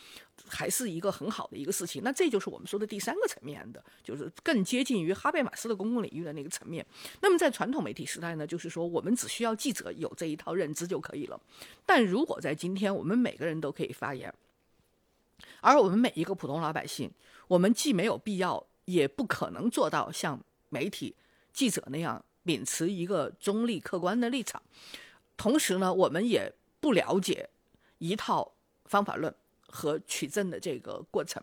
[0.47, 2.01] 还是一个很好的一个事情。
[2.03, 6.85] 那这就是我们说的第三个层面的，就是更接近于哈贝马斯的公共领域的那个层面。
[7.21, 11.39] 那么在传统媒体时代呢，就是说我们只需要记者有这一套认知就可以了。
[11.85, 14.33] 但如果在今天，我们每个人都可以发言，
[15.61, 17.11] 而我们每一个普通老百姓，
[17.47, 18.65] 我们既没有必要。
[18.85, 20.39] 也不可能做到像
[20.69, 21.15] 媒体
[21.53, 24.61] 记者那样秉持一个中立客观的立场，
[25.37, 27.49] 同时呢，我们也不了解
[27.99, 28.53] 一套
[28.85, 29.33] 方法论
[29.67, 31.41] 和取证的这个过程，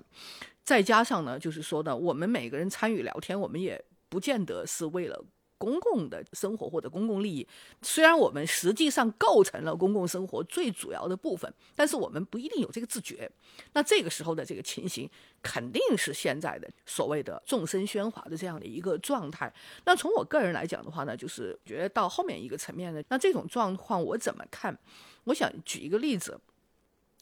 [0.64, 5.24] 再加上呢，就是说呢，我们每个人参与聊天，我们也不见得是为了。
[5.58, 7.46] 公共的生活或者公共利益，
[7.82, 13.30] 虽然我们实际上构成了公共生活最主要的部分，但是我们不一定有这个自觉。
[13.72, 15.10] 那这个时候的这个情形，
[15.42, 19.52] 肯定是现在的所谓的众声喧哗的这样的一个状态。
[19.84, 24.78] 那从我个人来讲的话呢，就是觉得到后面一个层面呢，那这种状况我怎么看？
[25.24, 26.40] 我想举一个例子。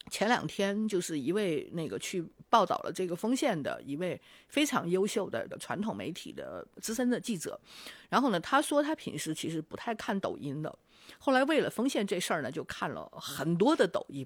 [0.09, 7.59] 前两天就是一位那个去报道了这个丰县的一位非常优秀的传统媒体的资深的记者，
[8.09, 10.77] 然后呢，他说他平时其实不太看抖音的，
[11.19, 14.25] 后来为了丰县这事儿呢，就看了很多的抖音，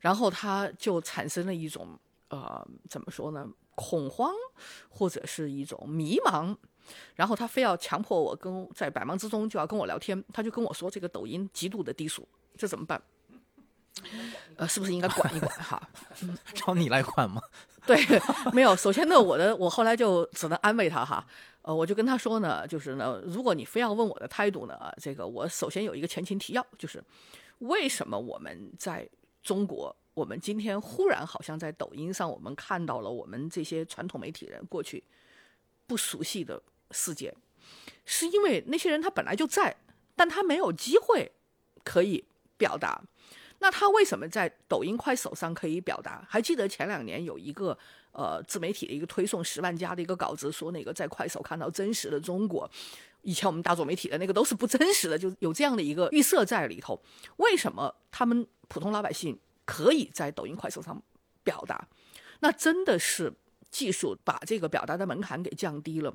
[0.00, 4.32] 然后他就产生了一种呃怎么说呢恐慌
[4.88, 6.54] 或者是一种迷茫，
[7.14, 13.02] 然后他非要强迫我跟在百忙之中就要跟我聊天，他就跟我说这个抖音极度的低俗，这怎么办？
[14.56, 15.80] 呃，是不是应该管一管哈？
[16.54, 17.40] 找你来管吗？
[17.86, 17.98] 对，
[18.52, 18.74] 没有。
[18.74, 21.24] 首先呢，我的我后来就只能安慰他哈。
[21.62, 27.02] 呃，我就跟他说呢，就是呢，如果你非要问我的态度呢，这个我首先有一个前情提要，就是
[27.60, 29.08] 为什么我们在
[29.42, 35.02] 中国，我们今天忽然好像在抖音上，我们看到了我们这些传统媒体人过去
[35.86, 37.34] 不熟悉的世界，
[38.04, 39.74] 是因为那些人他本来就在，
[40.14, 41.32] 但他没有机会
[41.82, 42.24] 可以
[42.56, 43.02] 表达。
[43.64, 46.22] 那他为什么在抖音、快手上可以表达？
[46.28, 47.76] 还记得前两年有一个
[48.12, 52.70] 呃自媒体的一个推送十万加的一个稿子，说那个在快手看到真实的中国。
[53.22, 57.00] 以前我们大众媒体的那个都是不真实的，就有这样的一个预设在里头。
[57.38, 61.02] 为什么他们普通老百姓可以在抖音、快手上
[61.42, 61.88] 表达？
[62.40, 63.32] 那真的是
[63.70, 66.14] 技术把这个表达的门槛给降低了。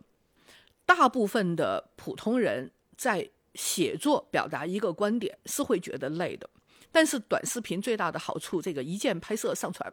[0.85, 6.47] 大部分的普通人在写作表达一个观点是会觉得累的。
[6.91, 9.91] 但是短视频最大的好处，这个一键拍摄上传，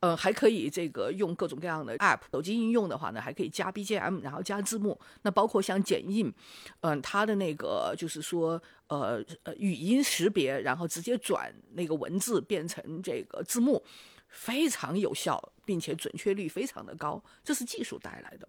[0.00, 4.98] 呃，还可以这个用各种各样的 app，手机应用的话呢，还可以加 BGM，然后加字幕。
[5.22, 6.32] 那包括像剪映，
[6.80, 13.82] 嗯，它的那个就是说，呃呃，语音识别，然后直接转那个文字变成这个字幕，
[14.28, 18.48] 非常有效，并且准确率非常的高，这是技术带来的。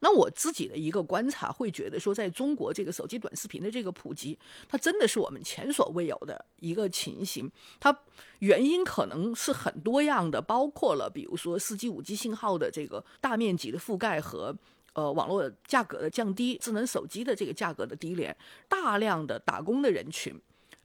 [0.00, 7.50] 那我自己的一个观察，会觉得说，在中国这个手机短视频的这个普及，它真的是我们前所未有的一个情形。
[7.78, 7.96] 它
[8.38, 14.56] 原因可能是很多样的，包括了比如说四 G、五 G 信号的这个大面积的覆盖和
[14.94, 18.36] 呃网络价格的降低，智能手机的这个价格的低廉，
[18.68, 20.40] 大量的打工的人群。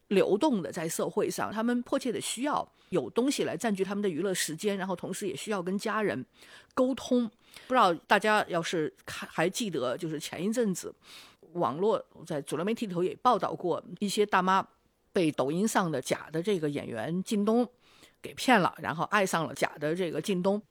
[0.09, 6.23] 流动的在社会上，他们迫切的需要有东西来占据他们的娱乐时间，然后同时也需要跟家人
[6.75, 7.31] 沟通。
[7.67, 10.93] 不知道大家要是看还记得，就是前一阵子，
[11.53, 14.67] 网络在主流媒体里头也报道过一些大妈
[15.11, 17.67] 被抖音上的假的这个演员靳东
[18.21, 20.61] 给骗了，然后爱上了假的这个靳东。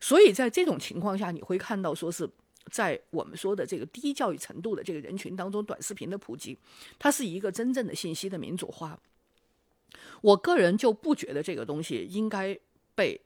[0.00, 2.28] 所以在这种情况下，你会看到说是
[2.70, 6.56] 在我们说的这个低教育程度的这个人群当中，短视频的普及，
[6.98, 8.96] 它是一个真正的信息的民主化。
[10.20, 12.56] 我个人就不觉得这个东西应该
[12.94, 13.20] 被，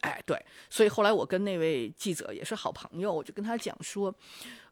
[0.00, 0.36] 哎，对，
[0.68, 4.14] 所以后来我跟那位记者也是好朋友，我就跟他讲说，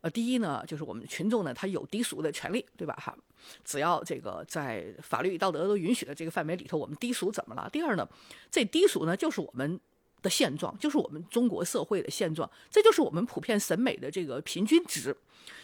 [0.01, 2.95] 呃，第一呢，就是我们群众呢，他有低俗的权利，对吧？
[2.95, 3.17] 哈，
[3.65, 7.69] 只要这个在法律与道德都允许的这个范围里头，我们低俗怎么了？
[7.71, 8.09] 第二呢，
[8.51, 9.79] 这低俗呢，就是我们
[10.23, 15.17] 的现状，就是我们中国社会的现状，这就是我们普遍审美的这个平均值，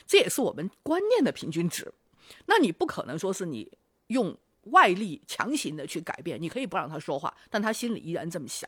[0.06, 1.92] 这也是我们观念的平均值。
[2.46, 3.70] 那你不可能说是你
[4.08, 4.36] 用。
[4.68, 8.66] 外力强行的去改变，你可以不让他说话，但他心里依然这么想。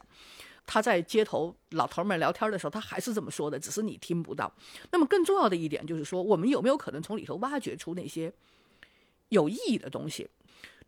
[0.66, 4.52] 他在街头老头们聊天的时候，他还是这么说的，只是你听不到。
[4.90, 8.32] 那么更重要的一点就是说，我们有没有可能从里头挖掘出那些
[9.28, 10.28] 有意义的东西？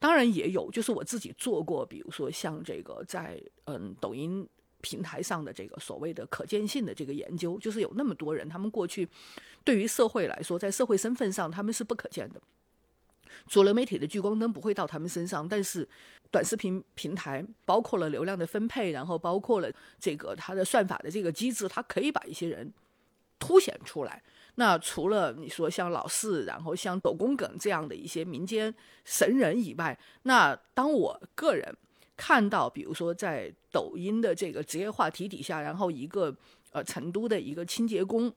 [0.00, 4.48] 当然也有，就是我自己做过，比如说像这个在嗯抖音
[4.80, 9.08] 平台上的这个所谓的可见性的这个研究，就是有那么多人，他们过去
[9.64, 12.40] 对于社会来说，在社会身份上他们是不可见的。
[13.46, 15.88] 主流媒体的聚光灯不会到他们身上，但是
[16.30, 22.72] 短视频平台包括了流量的分配，然后包括了这个它的算法的这个机制，它可以把一些人
[23.38, 24.22] 凸显出来。
[24.56, 28.74] 那除了你说像老四，然后像抖公梗这样的一些民间
[29.04, 31.74] 神人以外，那当我个人
[32.16, 36.36] 看到，比如说在抖音的这个职业话题底下，然后一个
[36.72, 38.32] 呃成都的一个清洁工。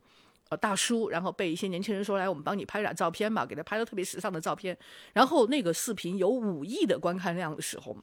[0.51, 4.77] 呃，大叔，然后被一些年轻人说来，我们帮你拍点照片吧，给他拍了特别时尚的照片。
[5.13, 7.95] 然后那个视频有五亿的观看量的时候，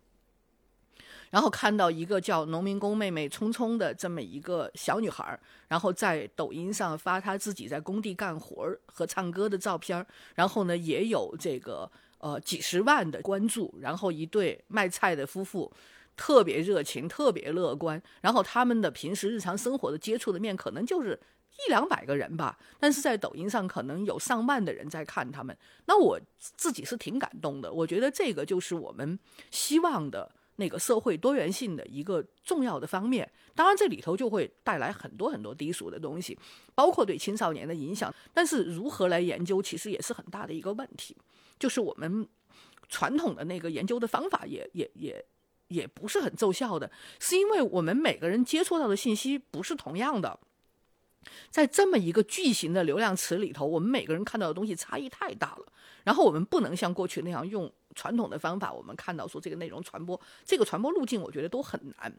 [1.29, 5.39] 然后看到一个叫农民工妹妹聪聪的这么一个小女孩，
[5.69, 15.71] 然后在抖音上发她自己在工地干活和唱歌的照片，然后呢也有这个呃几十万的关注，然后一对卖菜的夫妇
[16.17, 21.21] 特别热情，特别乐观，然后他们的平时日常生活的接触的面可能就是。
[21.67, 25.57] 一两百个人吧，但是在抖音上可能有上万的人在看他们，
[25.87, 27.73] 那我自己是挺感动的。
[27.73, 29.19] 我觉得这个就是我们
[29.51, 33.29] 希望的那个社会多元性的一个重要的方面。
[33.55, 36.39] 当然，这里头就会带来很多很多低俗的东西，
[36.77, 38.15] 包括对青少年的影响。
[38.33, 41.17] 但是如何来研究，其实也是很大的一个问题。
[41.59, 42.29] 就是我们
[42.89, 45.25] 传统的那个研究的方法也也也
[45.67, 46.89] 也不是很奏效的，
[47.19, 50.39] 是因为我们每个人接触到的信息不是同样的。
[51.51, 55.73] 在这么一个巨型的流量池里头，我们每个人看到的东西差异太大了。
[56.05, 62.15] 然后我们不能像过去那样用传统的方法，我们看到说这个内容传播，这个传播路径我觉得都很难。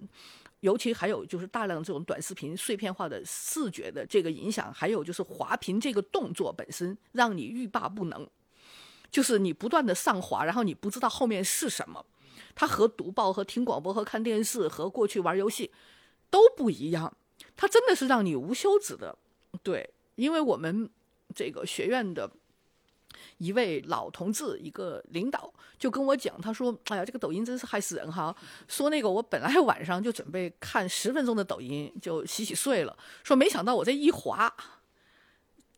[0.60, 8.30] 尤其还有就是大量这种短视频碎片化的视觉的这个影响，还有就是滑屏这个动作本身让你欲罢不能，
[9.10, 12.06] 就是你不断的上滑，然后你不知道后面是什么。
[12.54, 15.72] 它和读报、和听广播、和看电视、和过去玩游戏
[16.30, 17.16] 都不一样。
[17.56, 19.18] 他真的是让你无休止的，
[19.64, 20.90] 对，因为我们
[21.36, 22.30] 这个学院的
[23.38, 28.36] 一位老同志，一个领导就跟我讲，他说：“哎呀，这个抖音真是害死人哈！
[28.68, 34.54] 说那个我本来晚上就准备看十分钟的抖音就洗洗睡了，说没想到我这一滑。”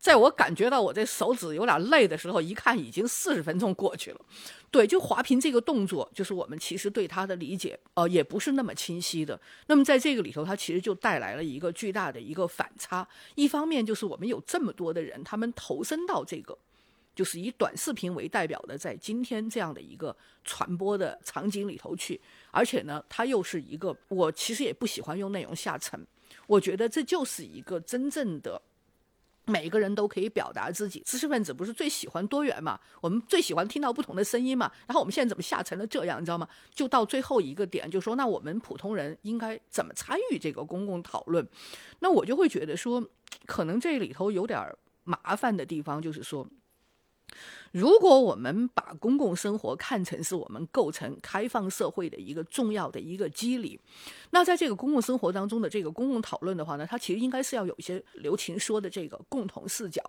[0.02, 4.20] 在我感觉到我这手指有点累的时候，一看已经四十分钟过去了。
[4.72, 9.40] 对，就滑屏这个动作，就是我们其实对它的理解，呃，也不是那么清晰的。
[9.68, 13.08] 那么在这个里头，它其实就带来了一个巨大的一个反差。
[13.36, 16.58] 一方面就是我们有这么多的人，他们投身到这个，
[17.14, 26.04] 就是以短视频为代表的，在今天这样的一个传播的场景里头去，而且呢，它又是一个，我其实也不喜欢用内容下沉，
[26.48, 28.60] 我觉得这就是一个真正的。
[29.52, 32.80] 每个人都可以表达自己，知识分子不是最喜欢多元嘛？
[33.02, 34.72] 我们最喜欢听到不同的声音嘛？
[34.88, 36.48] 然后我们现在怎么下成了这样，你知道吗？
[36.74, 41.46] 就到最后一个点，就说那我们普通人应该怎么参与这个公共讨论？
[42.00, 43.06] 那我就会觉得说，
[43.46, 44.74] 可能这里头有点
[45.04, 46.48] 麻烦的地方，就是说。
[47.72, 53.80] 如果我们把公共生活看成是我们构成开放社会的一个重要的一个机理，
[54.32, 60.04] 那在这个公共生活当中的这个公共讨论的话呢，它其实应该是要有一些刘琴说的这个共同视角。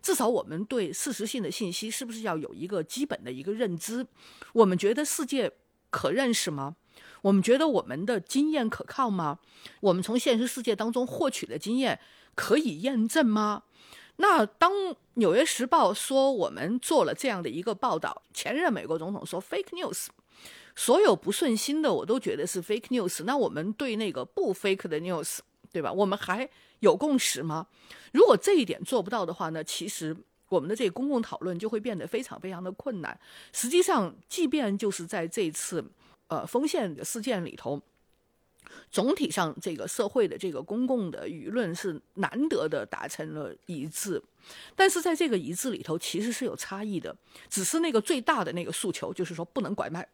[0.00, 4.06] 至少我们对事实性的信息是不是要有一个基本的一个认知？
[4.52, 5.52] 我们觉得世界
[5.90, 6.76] 可认识吗？
[7.22, 9.40] 我们觉得我们的经验可靠吗？
[9.80, 11.98] 我们从现实世界当中获取的经验
[12.36, 13.64] 可以验证吗？
[14.20, 14.72] 那当
[15.14, 20.06] 《纽约时报》说我们做了这样的一个报道，前任美国总统说 fake news，
[20.74, 23.22] 所有不顺心的我都觉得是 fake news。
[23.22, 25.38] 那我们对那个不 fake 的 news，
[25.72, 25.92] 对吧？
[25.92, 26.48] 我们还
[26.80, 27.68] 有共识吗？
[28.12, 29.62] 如果这一点做不到的话呢？
[29.62, 30.16] 其实
[30.48, 33.18] 我们的这个公共讨论就会变得非常非常的困难。
[33.52, 35.84] 实际上，即便就是在这次
[36.26, 37.80] 呃丰县的事件里头。
[38.90, 44.22] 总体上这个社会的这个公共的舆论是难得的达成了一致，
[44.74, 47.16] 但是在这个一致里头其实是有差异的，
[47.50, 50.08] 只是那个最大的那个诉求就是说不能拐卖，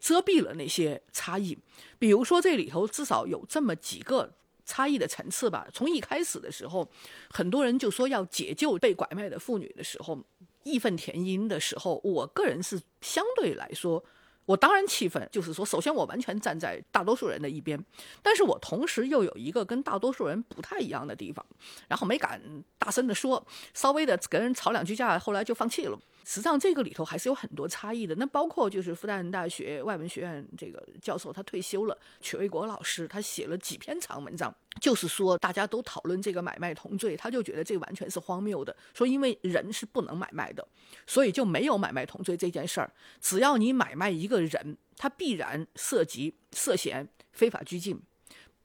[0.00, 1.56] 遮蔽了那些差异。
[1.98, 4.32] 比如说这里头至少有这么几个
[4.64, 5.66] 差异的层次吧。
[5.72, 6.88] 从一开始的时候，
[7.30, 10.18] 很多人就说要解救被拐卖的妇女的时候，
[10.64, 14.04] 义愤填膺的时候，我个人是相对来说。
[14.44, 17.82] 我当然气愤，就是说，首先我完全站在大多数人的一边，
[18.22, 21.44] 但是我同时又有一个跟大多数人不太一样的地方，
[21.88, 22.40] 然后没敢
[22.78, 25.98] 大声的说，稍微的跟人吵两句架，后来就放弃了。
[26.24, 40.66] 实际上这个里头还是有很多差异的，那包括就是复旦大学外文学院这个教授他退休了，曲卫国老师他写了几篇长文章，就是说大家都讨论这个买卖同罪，他就觉得这完全是荒谬的，说因为人是不能买卖的，
[41.06, 48.00] 所以就没有买卖同罪这件事儿，只要你买卖一个人，他必然涉及涉嫌非法拘禁，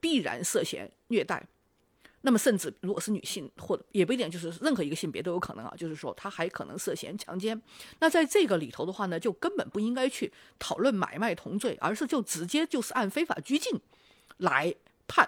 [0.00, 1.46] 必然涉嫌虐待。
[2.28, 5.72] 那么，甚至如果是女性，或者也不一定，就是任何一个性别都有可能啊。
[5.78, 7.58] 就是说，他还可能涉嫌强奸。
[8.00, 13.80] 那在这个里头的话呢，就根本不应该去讨论买卖同罪，而是就直接就是按非法拘禁
[14.36, 14.74] 来
[15.06, 15.26] 判。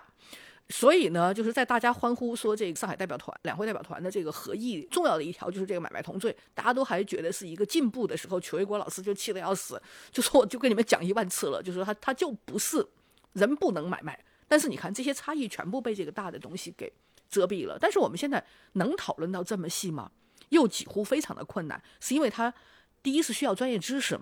[0.68, 9.80] 所以呢，就是在大家欢呼说这个上海代表团、两会代表团的这个合议，重要的一条就是这个买卖同罪，大家都还觉得是一个进步的时候，曲卫国老师就气得要死，
[10.12, 12.86] 就说我就跟你们讲一万次了，就是说他他就不是
[13.32, 14.22] 人不能买卖。
[14.50, 16.92] 但是你看，这些差异全部被这个大的东西给
[17.28, 17.78] 遮蔽了。
[17.80, 20.10] 但是我们现在能讨论到这么细吗？
[20.48, 22.52] 又几乎非常的困难，是因为它
[23.00, 24.18] 第一是需要专业知识，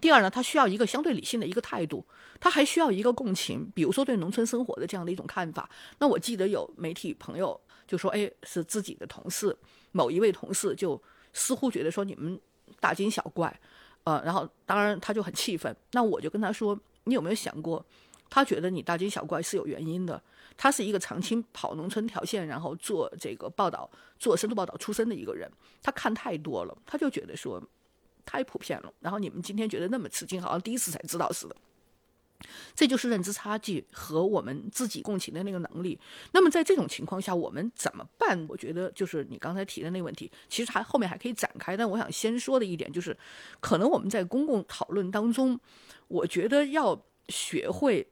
[0.00, 2.06] 第二呢，它需要一个相对理性的一个态度，
[2.40, 5.68] 它还需要一个共情，比如说对农村生活的这样的一种看法。
[5.98, 9.54] 那我记得有媒体朋友就说：“哎，是自己的同事，
[9.92, 10.98] 某一位同事就
[11.34, 12.40] 似乎觉得说你们
[12.80, 13.60] 大惊小怪，
[14.04, 15.76] 呃，然后当然他就很气愤。
[15.92, 17.84] 那我就跟他说：你有没有想过？”
[18.28, 20.22] 他觉得你大惊小怪是有原因的。
[20.56, 25.50] 他是一个长期跑农村条线，然后做这个报道、做深度报道出身的一个人。
[25.82, 27.60] 他看太多了，他就觉得说
[28.24, 28.92] 太普遍了。
[29.00, 31.56] 然后你们今天觉得那么吃惊，好像第一次才知道似的。
[32.72, 35.98] 这就是认知差距和我们自己共情的那个能力。
[36.30, 38.46] 那么在这种情况下，我们怎么办？
[38.48, 41.76] 我觉得就是你刚才提的那个问题，其实还后面还可以展开。
[41.76, 43.16] 但我想先说的一点就是，
[43.58, 45.58] 可能我们在公共讨论当中，
[46.06, 48.06] 我觉得要学会。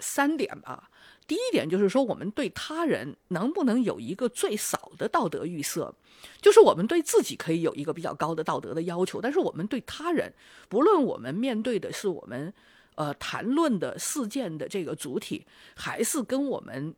[0.00, 0.90] 三点吧，
[1.26, 5.94] 第一点就是说，我们对他人能不能有一个最少的道德预设，
[6.40, 10.32] 就是我们对自己可以有一个比较高的道德的要求，但是我们对他人，
[10.68, 12.52] 不论我们面对的是我们
[12.94, 16.94] 呃谈论的事件的这个主体，还是跟我们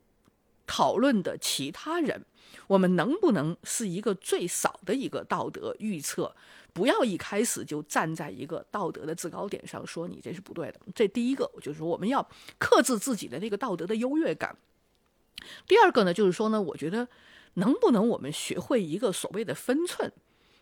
[0.67, 2.25] 讨论的其他人，
[2.67, 6.35] 我们能不能是一个最少的一个道德预测？
[6.79, 10.79] 不要一开始就站在一个道德的制高点上说你这是不对的。
[10.95, 12.25] 这第一个，就是说我们要
[12.57, 14.57] 克制自己的那个道德的优越感。
[15.67, 17.09] 第二个呢，就是说呢，我觉得
[17.55, 20.13] 能不能我们学会一个所谓的分寸，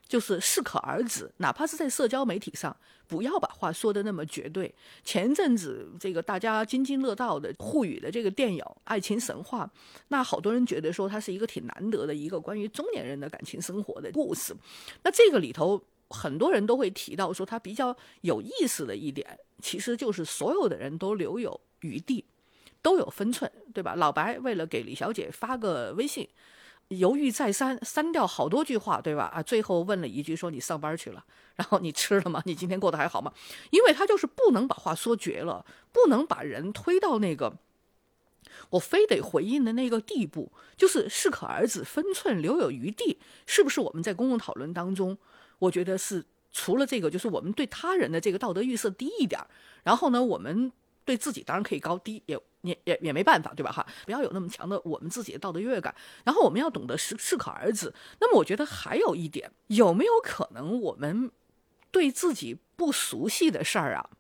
[0.09, 2.75] 就是适可而止，哪怕是在社交媒体上，
[3.07, 4.75] 不要把话说的那么绝对。
[5.05, 9.67] 前阵子这个大家津津乐道的沪语的这个电影《爱情神话》，
[10.09, 14.57] 那好多人觉得说它是一个挺难得的一个关于中年人的感情生活的故事。
[15.03, 15.83] 那这个里头。
[16.09, 22.25] 很多人都会提到说，他比较有意思的一点，其实就是所有的人都留有余地，
[22.81, 23.95] 都有分寸，对吧？
[23.97, 26.29] 老白为了给李小姐发个微信，
[26.89, 29.25] 犹豫再三，删掉好多句话，对吧？
[29.25, 31.25] 啊，最后问了一句说：“你上班去了，
[31.57, 32.41] 然后你吃了吗？
[32.47, 33.33] 你今天过得还好吗？”
[33.71, 37.57] 因为他就是不能把话说绝了，不能把人推到那个
[38.71, 43.81] 我非得回应的那个地步，就是适可而止，分寸留有余地，是不是？
[43.81, 45.19] 我们在公共讨论当中。
[45.59, 49.47] 我觉得是除了这个，就是我们对他人的这个道德预设低一点儿，
[49.83, 50.71] 然后呢，我们
[51.05, 53.71] 对自己当然可以高低，也也也也没办法，对吧？
[53.71, 55.95] 哈，不要有那么强的我们自己的道德优越感，
[56.25, 57.93] 然后我们要懂得适适可而止。
[58.21, 61.31] 那么，我觉得还有一点，有没有可能我们
[61.91, 64.11] 对自己不熟悉的事儿啊，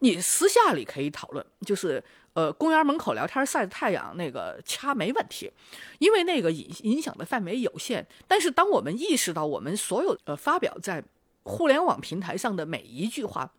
[0.00, 2.02] 你私下里可以讨论，就是。
[2.34, 5.52] 呃，公园门口聊天晒着太阳那个掐没问题，
[6.00, 8.04] 因为那个影影响的范围有限。
[8.26, 11.04] 但是当我们意识到我们所有呃发表在
[11.44, 13.52] 互联网平台上的每一句话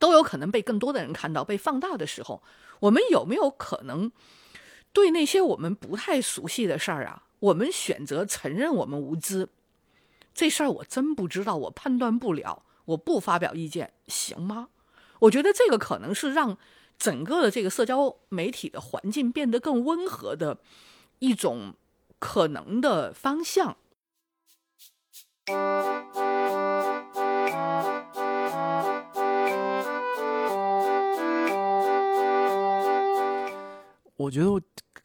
[0.00, 2.42] 都有可能被更多的人看到、被放大的时候，
[2.80, 4.10] 我们有没有可能
[4.92, 9.48] 对那些我们不太熟悉的事儿啊，我们选择承认我们无知？
[10.34, 14.70] 这事儿我真不知道，我判断不了，我不发表意见行吗？
[15.20, 16.58] 我觉得这个可能是让。
[17.00, 20.58] 整个的这个社交媒体的环境变得更温和的
[21.18, 21.72] 一种
[22.18, 23.78] 可能的方向。
[34.18, 34.60] 我觉得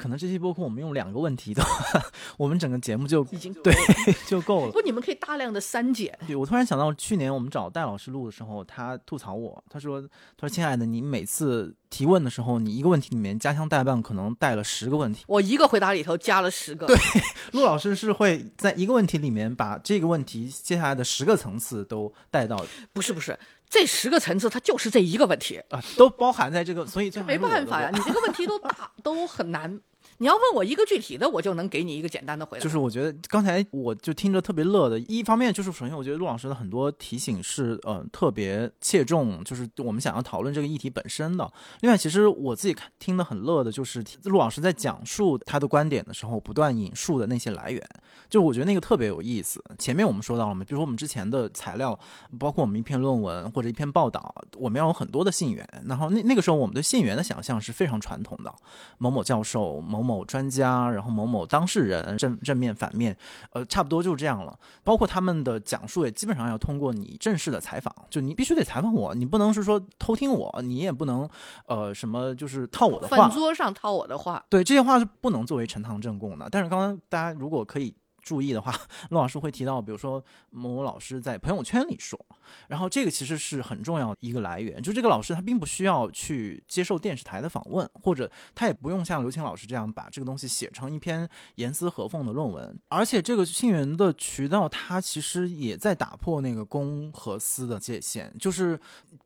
[0.05, 1.99] 可能这期播客我们用两个问题的话，
[2.37, 3.73] 我们整个节目就已经对
[4.27, 4.71] 就够了。
[4.71, 6.15] 不，你们可以大量的删减。
[6.27, 9.99] 对，我突然想到，去年我们找戴老师录的时候，他吐槽我，他说
[10.37, 15.23] ：“他说亲爱的，你每次提问的时候，你一个问题里面加枪代办，可能带了十个问题。
[15.27, 16.85] 我一个回答里头加了十个。
[16.85, 16.95] 对，
[17.53, 22.63] 陆老师是会在一个问题里面把这个问题接下来的十个层次都带到。
[22.93, 23.35] 不是不是，
[23.67, 29.81] 这十个层次它就是这一个问题啊，都包含在这个，所以这没办法呀，你这个问题都大都很难。
[30.17, 32.63] 你要问我一个具体的，我就能给你一个简单的回答。
[32.63, 41.51] 就是我觉得刚才我就听着特别乐的，一方面就是首先我觉得陆老师的很多提醒是呃特别切中，就是我们想要讨论这个议题本身的。
[41.81, 47.85] 另外，其实我自己看听得很乐的，就是陆老师在讲述他的观点的时候，不断引述的那些来源，
[48.29, 49.61] 就我觉得那个特别有意思。
[49.77, 51.99] 前面我们说到了嘛，比如说我们之前的材料，
[52.39, 58.55] 包括我们一篇论文或者一篇报道，我们要有很多的信源，然后那那个时候我们对信源的想象是非常传统的，
[58.97, 60.04] 某某教授某。
[60.05, 63.17] 某专家，然后某某当事人正正面反面，
[63.53, 64.57] 呃，差不多就这样了。
[64.83, 71.27] 包括他们的讲述也基本上要通过你正式的采访，就你必须得采访我，你不能是说偷听我，你也不能
[71.65, 76.47] 呃什么就是套我的话，饭桌上套我的话，对这些话是不能作为呈堂证供的。
[76.51, 77.93] 但是刚刚大家如果可以。
[78.25, 78.73] 注意的话，
[79.11, 82.19] 陆老师会提到，比如说某某老师在朋友圈里说，
[82.67, 84.81] 然后这个其实是很重要一个来源。
[84.81, 92.77] 就这个老师他并不需要去接受电视台的访问，或者他也不用像刘青老师这样把这个东西写成一篇严丝合缝的论文。
[92.87, 98.35] 而且这个信源的渠道，它其实也在打破那个公和私的界限。
[98.39, 98.75] 就是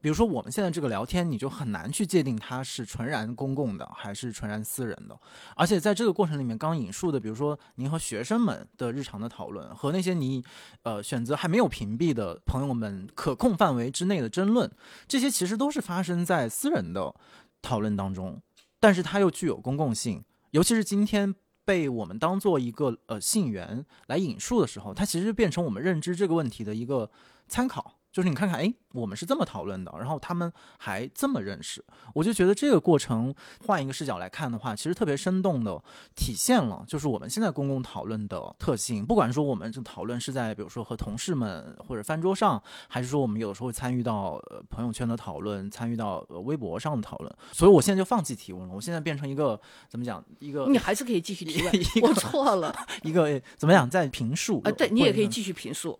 [0.01, 5.17] 比如说我们现在这个聊天，你就很难去界定它是纯然公共的还是纯然私人的。
[5.55, 8.88] 而且在这个过程里面，刚引述的，比如说您和学生们的。
[8.91, 10.43] 日常的讨论和那些你
[10.83, 14.71] 呃选择还没有屏蔽的朋友们可控范围之内的争论，
[15.07, 17.13] 这些其实都是发生在私人的
[17.61, 18.41] 讨论当中，
[18.79, 21.35] 但是它又具有公共性，尤其是今天
[21.65, 27.11] 被我们当做一个呃信源来引述的时候，它其实变成我们认知这个问题的一个
[27.47, 27.98] 参考。
[28.19, 31.81] 就是你看看，哎，我们是这么讨论的，然后他们还这么认识，
[32.13, 33.33] 我就觉得这个过程
[33.65, 35.81] 换一个视角来看的话，其实特别生动的
[36.17, 39.05] 体现了，就是我们现在公共讨论的特性。
[39.05, 47.33] 不管说我们这讨论是在比如说和同事们或者饭桌上，还是说我们有的时候会参与到呃朋友圈的讨论，参与到微博上的讨论。
[47.53, 49.57] 所以我现在就放弃提问了，我现在变成一个
[49.87, 50.21] 怎么讲？
[50.39, 52.75] 一个你还是可以继续提问， 我错了。
[53.03, 53.89] 一个怎么讲？
[53.89, 54.71] 在评述啊？
[54.71, 55.97] 对你也可以继续评述。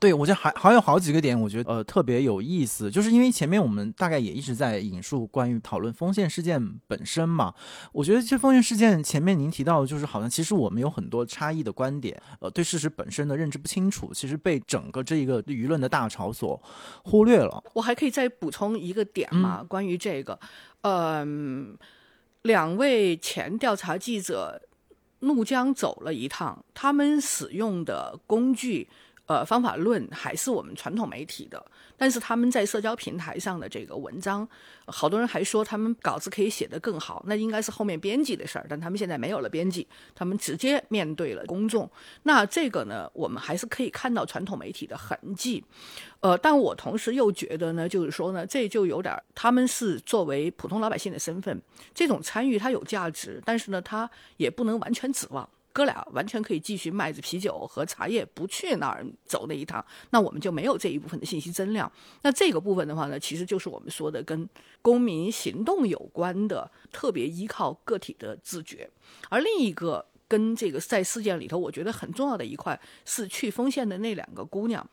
[0.00, 7.54] 对，我觉得还还有好几个点，我觉得呃特别有意思，就是因为前面我们大概也一直在引述关于讨论丰县事件本身嘛。
[7.92, 16.60] 我觉得这丰县事件前面您提到的，就是好像其实我们有很多差异的观点，呃，对事实本身的认知不清楚，其实被整个这一个舆论的大潮所
[17.04, 17.62] 忽略了。
[17.72, 20.38] 我还可以再补充一个点嘛，关于这个，
[20.82, 21.76] 嗯，
[22.42, 24.60] 两位前调查记者
[25.20, 28.88] 怒江走了一趟，他们使用的工具。
[29.26, 31.64] 呃，方法论还是我们传统媒体的，
[31.96, 34.46] 但是他们在社交平台上的这个文章，
[34.84, 41.90] 好多人还说他们稿子可以写得更好，那应该是后面编辑的事儿，但他们现在没有了编辑，他们直接面对了公众。
[42.24, 45.64] 那这个呢，我们还是可以看到传统媒体的痕迹。
[46.20, 51.62] 呃，但我同时又觉得呢，就是说呢，这就有点他们是作为普通老百姓的身份，
[51.94, 55.48] 这种参与它有价值，但是呢，它也不能完全指望。
[55.74, 61.90] 哥俩完全可以继续卖着啤酒和茶叶，不去那儿走那一趟，那我们就没有这一部分的信息增量。
[62.22, 64.48] 那这个部分的话呢，其实就是我们说的跟
[64.80, 68.88] 公民行动有关的，特别依靠个体的自觉。
[69.28, 74.88] 而另一个跟这个在事件里头，我觉得很重要的一块是去丰县的那两个姑娘。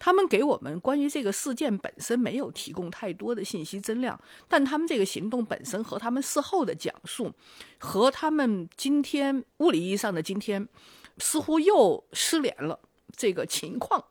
[0.00, 7.30] 他们给我们关于这个事件本身没有提供太多的信息增量，但他们这个行动本身和他们事后的讲述，
[7.78, 10.66] 和他们今天物理意义上的今天，
[11.18, 12.80] 似乎又失联了。
[13.14, 14.06] 这个情况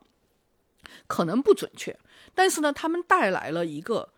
[1.08, 1.98] 可能不准确，
[2.36, 4.10] 但是呢，他们带来了一个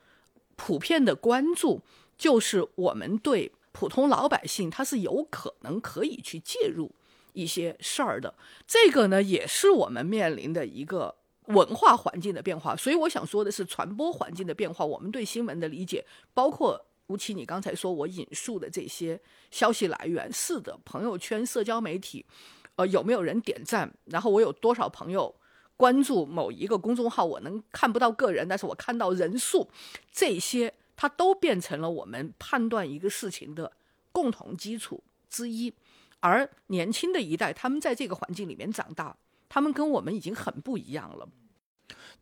[0.56, 1.80] 普遍的关注，
[2.18, 6.92] 就是我们对普通老百姓他是有可能可以去介入
[7.32, 8.34] 一些事儿的。
[8.66, 11.14] 这个呢，也是我们面临的一个。
[11.46, 14.84] 文化环境的变化，所以我想说的是传播环境的变化。
[14.84, 19.20] 我们对新闻的理解，包括吴奇，你刚才说我引述的这些
[19.50, 22.24] 消息来源，是的，朋友圈、社交媒体，
[22.76, 23.92] 呃，有没有人点赞？
[24.04, 25.34] 然后我有多少朋友
[25.76, 27.24] 关注某一个公众号？
[27.24, 29.68] 我能看不到个人，但是我看到人数，
[30.12, 33.72] 这些它都变成了我们判断一个事情的
[34.12, 35.74] 共同基础之一。
[36.20, 39.16] 而年轻的一代，他们在这个环境里面长大。
[39.54, 41.28] 他们跟我们已经很不一样了。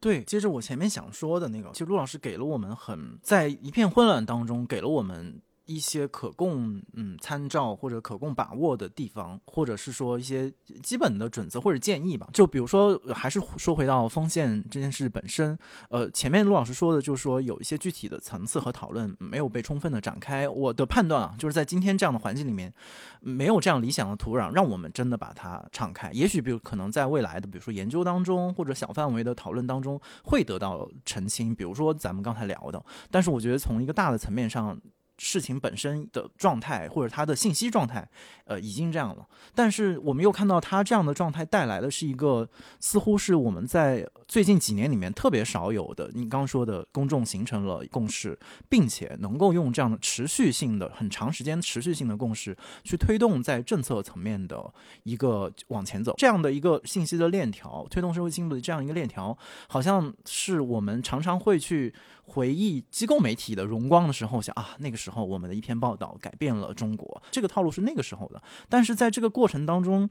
[0.01, 10.53] 对，接着我前面想说的那个，其实陆老师给了我们很在一片混乱当中，给了我们一些可供嗯参照或者可供把握的地方，或者是说一些
[10.83, 12.29] 基本的准则或者建议吧。
[12.33, 15.57] 就比如说，还是说回到锋线这件事本身，
[15.89, 20.49] 呃，前面陆老师说的，就是说有一些具体的层次和讨论没有被充分的展开。
[20.49, 22.75] 我的判断啊，就是在今天这样的环境里面，
[23.21, 26.11] 没有这样理想的土壤，让我们真的把它敞开。
[26.13, 31.55] 也许比如可能在未来的，比如说研究当中或者小范围的讨论当中，会得到澄清。
[31.55, 34.77] 比如说咱们刚才聊的，但是我觉得从一个大的层面上。
[35.23, 38.09] 事情本身的状态，或者它的信息状态，
[38.47, 39.29] 呃，已经这样了。
[39.55, 42.49] 但是我们又看到它这样的状态带来的是一个，
[42.81, 46.11] 似乎是我们在最近几年里面特别少有的。
[46.15, 48.39] 你刚刚说的，公众形成了共识，
[48.71, 59.37] 并且能够用这样的持续性的、很长时间持续性的共识去推动在政策层面的一个往前走，这样的一个信息的链条，推动社会进步的这样一个链条，
[59.69, 61.95] 好像是我们常常会去。
[62.31, 68.41] 回忆机构媒体的荣光的时候，想啊，那个时候我们的一篇报道改变了中国，这个套路是那个时候的。
[68.69, 70.09] 但是在这个过程当中，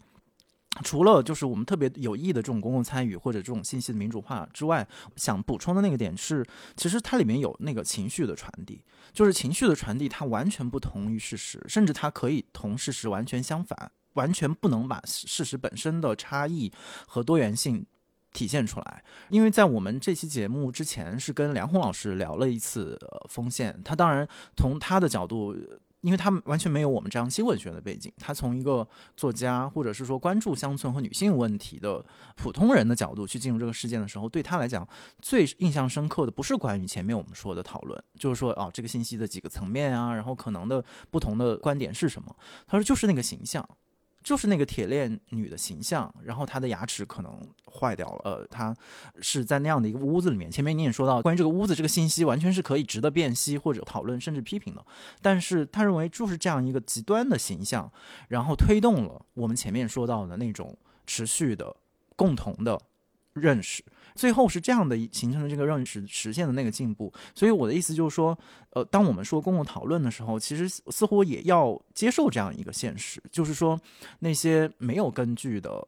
[0.84, 6.46] 除了就是我们特别有意的这种公共参与或者这种信息的民主化之外，想补充的那个点是，
[6.76, 16.70] 其实它里面有那个情绪的传递，就是情绪的传递，它完全不同于事实，甚至它可以同事实完全相反，完全不能把事实本身的差异
[17.08, 17.86] 和多元性。
[18.32, 25.56] 体现出来，因为在我们这期节目之前是跟梁红老师聊了一次锋线，他当然从他的角度，
[26.02, 32.06] 因为他完全没有我们这样新闻学的背景，他从一个作家或者是说关注乡村和女性问题的
[32.36, 34.88] 普通人的角度去进入这个事件的时候，对他来讲
[35.22, 42.36] 最印象深刻的不是关于前面我们说的讨论，就是说哦这个信息的几个层面啊，然后可能的不同的观点是什么，
[42.68, 43.68] 他说就是那个形象。
[44.24, 48.22] 就是那个铁链女的形象，然后她的牙齿可能坏掉了。
[48.24, 48.76] 呃，她
[49.22, 50.52] 是在那样的一个屋子里面。
[50.52, 54.86] 前面你也说到，关于这个屋子这个信息，完全是可以值得辨析或者讨论，甚至批评的。
[55.22, 57.92] 但是他认为，就是这样一个极端的形象，
[58.28, 61.76] 然后推动了我们前面说到的那种持续的
[62.16, 62.80] 共同的
[63.34, 63.84] 认识。
[64.16, 68.38] 最后是这样的形成的这个认识实现的那个进步，所以我的意思就是说，
[68.72, 73.80] 呃，当我们说公共讨论的时候，其实似乎也要接受这样一个现实，就是说
[74.20, 75.88] 那些没有根据的。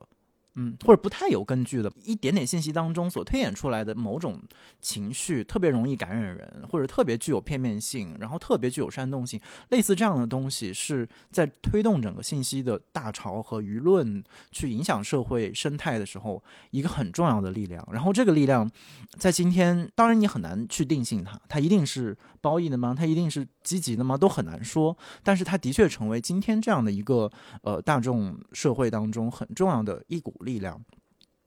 [0.56, 4.42] 嗯，或者不太有根据的一点点信息当中所推演出来的某种
[4.82, 9.40] 情绪，特别容易感染人，或者特别具有片面性，然后特别具有煽动性，
[9.70, 17.88] 类似这样的东西，是在推动整个信息的大潮和舆论去影响社会生态的时候，一个很重要的力量。
[17.92, 18.70] 然后这个力量，
[19.18, 22.18] 在今天，当然你很难去定性它，它一定是。
[22.42, 22.96] 褒义的吗？
[22.98, 24.18] 它一定是积极的吗？
[24.18, 24.98] 都很难说。
[25.24, 27.32] 但是它的确成为今天这样的一个
[27.62, 30.82] 呃大众社会当中很重要的一股力量。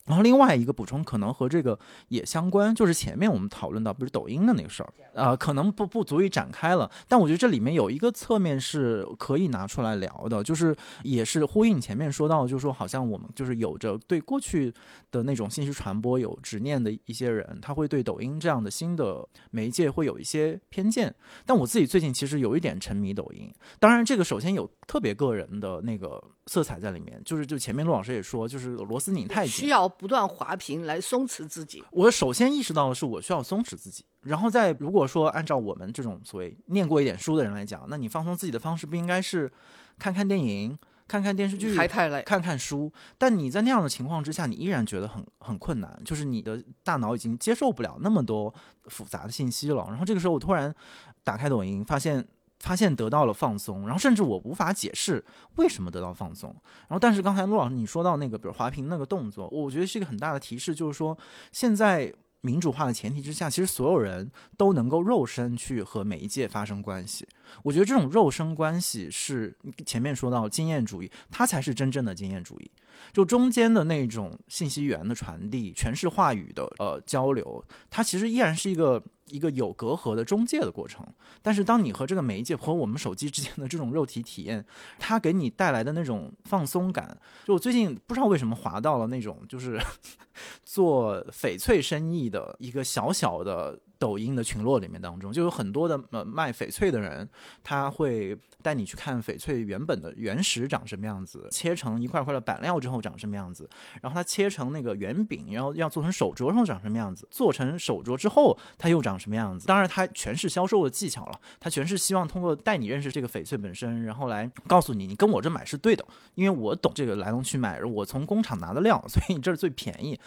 [0.06, 1.78] 然后另外一个补充可能和这个
[2.08, 6.90] 也相关，就是前面我们讨论到，不是抖音的那个事儿，啊，可能不不足以展开了。
[7.08, 14.70] 但我觉得这里面有一个侧面是可以拿出来聊的，就是也是呼应前面说到，就是说好像我们就是有着对过去
[15.10, 21.14] 的那种信息传播有执念的一些人，他会对抖音这样的新的媒介会有一些偏见。
[21.46, 29.90] 但我自己最近其实有一点沉迷抖音，当然这个首先有特别个人的那个色彩在里面，就是就前面陆老师也说，就是螺丝拧太紧，需要。
[29.98, 31.82] 不断滑屏来松弛自己。
[31.90, 34.04] 我首先意识到的是，我需要松弛自己。
[34.20, 39.50] 然后在如果说按照我们这种所谓念过一点书的人来讲，那你放松自己的方式不应该是
[39.98, 42.92] 看看电影、看看电视剧，还太累，看看书。
[43.18, 48.52] 但你在那样的情况之下，你依然觉得很很困难，就是你的大脑已经接受不了那么多
[48.84, 49.84] 复杂的信息了。
[49.88, 50.74] 然后这个时候，我突然
[51.22, 52.26] 打开抖音，发现。
[52.64, 55.22] 发现得到了放松，然后甚至我无法解释
[55.56, 56.48] 为什么得到放松。
[56.88, 61.16] 然后，但是刚才陆老师你说到那个，比如滑屏那个动作，我觉得是一个很大的提示，就是说
[61.52, 62.10] 现在
[62.40, 67.28] 民主化的前提之下，其实所有人都能够肉身去和媒介发生关系。
[67.64, 69.54] 我觉得这种肉身关系是
[69.84, 72.70] 前面说到经验主义，它才是真正的经验主义。
[73.12, 79.02] 就中间的那种信息源的传递、诠释话语的呃交流，它其实依然是一个。
[79.26, 81.06] 一个有隔阂的中介的过程，
[81.42, 84.64] 但是当你和这个媒介和我们手机之间的这种肉体体验，
[84.98, 89.80] 它给你带来的那种放松感，就我最近不知道为什么滑到了那种就是
[90.64, 93.78] 做翡翠生意的一个小小的。
[94.04, 97.26] 抖音的群落里面当中，就有很多的呃卖翡翠的人，
[97.62, 103.66] 他会带你去看翡翠原本的原石长什么样子，切成一块块的板料之后长什么样子，
[104.02, 109.66] 然后它切成那个圆饼，然后要做成手镯上长什么样子，做成手镯之后它又长什么样子。
[109.66, 120.20] 当然，它全是销售的技巧了，它全是希望通过带你认识这个翡翠本身，然后来告诉你，你跟我这买是对的，因为我懂这个来龙去脉，我从工厂拿的料，所以你这儿最便宜。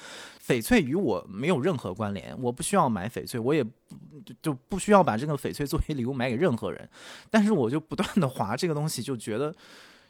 [0.43, 3.63] 翡翠与我没有任何关联，我不需要买翡翠，我也。
[4.25, 6.89] 就就不需要把这个翡翠作为礼物买给任何人，
[7.29, 9.53] 但是我就不断的划这个东西，就觉得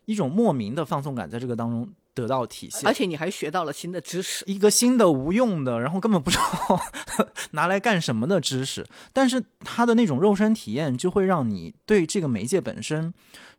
[0.06, 6.82] 一种莫名的放松感在这个当中得到体现，而且你还学到了新的知识，一个新的无用的，然后根本不知道
[7.52, 13.14] 拿来干什么的知识，但是它的那种肉身体验就会让你对这个媒介本身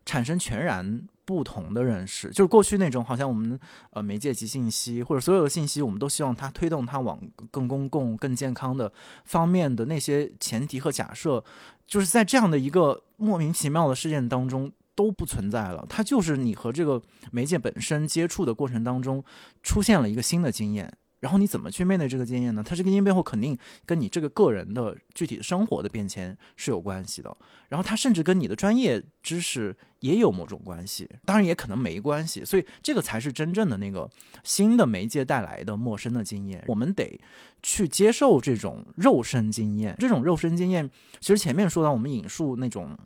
[0.04, 1.06] 产生全然。
[1.28, 3.60] 不同的认识，就是过去那种好像我们
[3.90, 7.20] 呃媒介及信息或者所有的信息，我们都希望它推动它往
[7.50, 8.90] 更公共、更健康的
[9.26, 11.44] 方面的那些前提和假设，
[11.86, 15.84] 就是在这样的一个莫名其妙的事件当中都不存在了。
[15.86, 19.22] 它就是你和这个媒介本身接触的过程当中
[19.62, 20.90] 出现了一个新的经验。
[21.20, 22.62] 然后你怎么去面对这个经验呢？
[22.64, 27.36] 它这个经验背后肯定跟你这个个人的具体生活的变迁是有关系的。
[27.68, 32.44] 然后它甚至跟你的专业知识也有某种关系，当然也可能没关系。
[32.44, 34.08] 所以这个才是真正的那个
[34.44, 36.64] 新的媒介带来的陌生的经验。
[36.68, 37.20] 我们得
[37.62, 39.96] 去接受这种肉身经验。
[39.98, 40.88] 这种肉身经验，
[41.20, 42.96] 其实前面说到我们引述那种。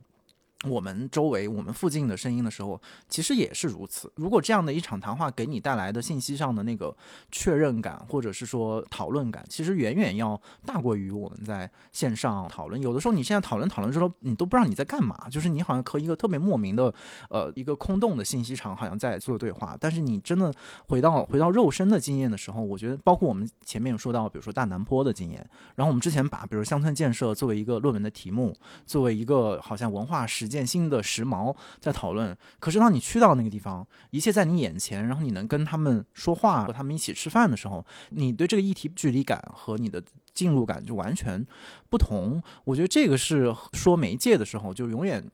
[0.68, 4.12] 我们周围、我们附近的声音的时候，其实也是如此。
[4.14, 6.96] 如果这样的一场谈话给你带来的信息上的那个
[7.32, 12.80] 确认感，或者是说讨论感，其实远远要大过于我们在线上讨论。
[12.80, 16.94] 有的时候，你现在讨论讨论之后，你都不知道你在干嘛，就是你好像和一个特别莫名的
[17.28, 19.76] 呃一个空洞的信息场好像在做对话。
[19.80, 20.54] 但是你真的
[20.86, 25.44] 回到回到肉身的经验的时候，我觉得包括我们前面有说到，比如说大南坡的经验，
[25.74, 28.54] 然后我们之前把比如乡村建设作为一个论文的题目，
[28.86, 30.51] 作为一个好像文化实。
[30.52, 41.44] 件新的时髦在讨论，可是当你去到那个地方，一切在你眼前，然后你能跟他们说话，和他们一起吃饭的时候，你对这个议题距离感和你的进入感就完全
[41.88, 42.42] 不同。
[42.64, 45.24] 我觉得这个是说媒介的时候，就永远。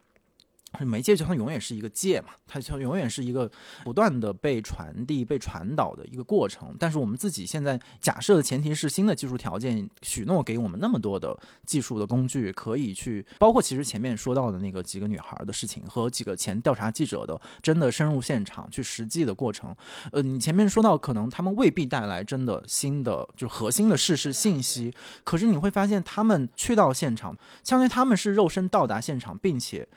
[0.80, 3.50] 媒介就它永远是一个介嘛，它就永远是一个
[3.84, 6.76] 不断的被传递、被传导的一个过程。
[6.78, 19.74] 但是我们自己现在假设的前提是新的技术条件许诺给我们那么多的技术的工具，可以去包括其实前面说到的那个几个女孩的事情和几个前调查记者的真的深入现场去实际的过程。
[20.12, 24.94] 呃，你前面说到可能他们未必带来真的新的就核心的事实信息，
[25.24, 29.88] 可是你会发现他们去到现场，相当于他们是肉身到达现场，并且。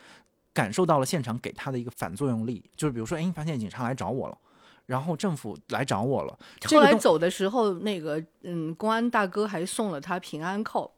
[0.54, 4.38] 感受到了现场给他的一个反作用力，就是比如说，哎，你发现警察来找我了，
[4.86, 6.38] 然后政府来找我了。
[6.66, 10.92] 后来走的时候，那个嗯，公安大哥还送了他平安扣。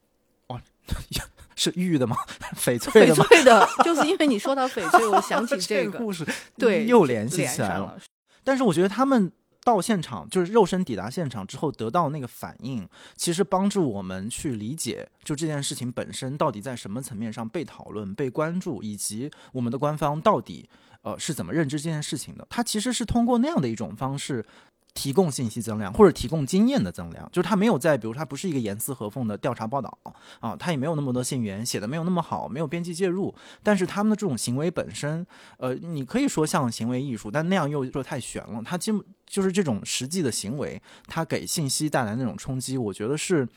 [0.47, 0.59] 哦，
[1.55, 2.15] 是玉的吗？
[2.57, 3.15] 翡翠的？
[3.15, 6.25] 翡翠的，就是因为你说到翡翠，我想起这个故事，
[6.57, 7.97] 对，又联系起来了。
[8.43, 9.31] 但是我觉得他们。
[9.63, 20.69] 到现场就是肉身抵达现场之后得到那个反应，其实帮助我们去理解，就这件事情本身到底在什么层面上被讨论、被关注，以及我们的官方到底
[21.01, 22.45] 呃是怎么认知这件事情的。
[22.49, 24.45] 它其实是通过那样的一种方式。
[24.93, 29.97] 提供信息增量或者提供经验的增量，就是他没有在，比如他不是一个严丝合缝的调查报道
[30.39, 33.33] 啊，他也没有那么多信源，写的没有那么好，没有编辑介入，
[33.63, 35.25] 但是他们的这种行为本身，
[35.57, 38.61] 呃，你可以说像行为艺术，但那样又说太悬了。
[38.63, 38.91] 他基
[39.25, 43.47] 就是这种实际的行为，他给信息带来那种冲击，我觉得是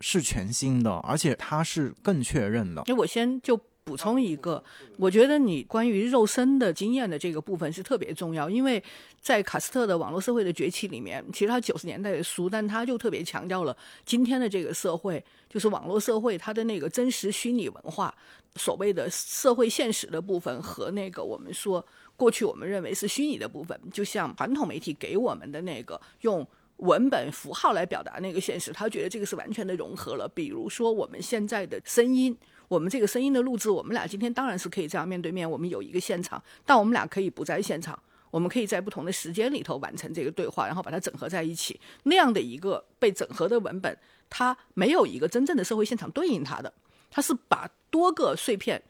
[0.00, 2.84] 是全新的，而且它是更确认的。
[2.86, 3.60] 那我先就。
[3.86, 4.62] 补充一个，
[4.98, 8.82] 我觉得你关于肉身的经验的这个部分是特别重要，因为
[9.20, 18.12] 在卡斯特的《网络社会的崛起》里面，其实他九十年代的书，但他就特别强调了今天的这个社会，就是网络社会它的那个真实虚拟文化，
[18.56, 26.44] 所谓的社会现实的部分和那个我们说过去我们认为是虚拟的部分，就像传统媒体给我们的那个用
[26.78, 30.28] 文本符号来表达那个现实，他觉得这个是完全的融合了。
[30.34, 32.36] 比如说我们现在的声音。
[32.68, 35.48] 我们这个声音的录制，我们俩今天当然是可以这样面对面。
[35.50, 37.98] 我们有一个现场，但我们俩可以不在现场，
[38.30, 41.80] 我们可以在不同的时间里头完成这个对话，然后把它整合在一起。
[42.04, 43.96] 那样的一个被整合的文本，
[44.28, 46.72] 它没有一个真正的社会现场对应它的，
[47.10, 48.82] 它是把多个碎片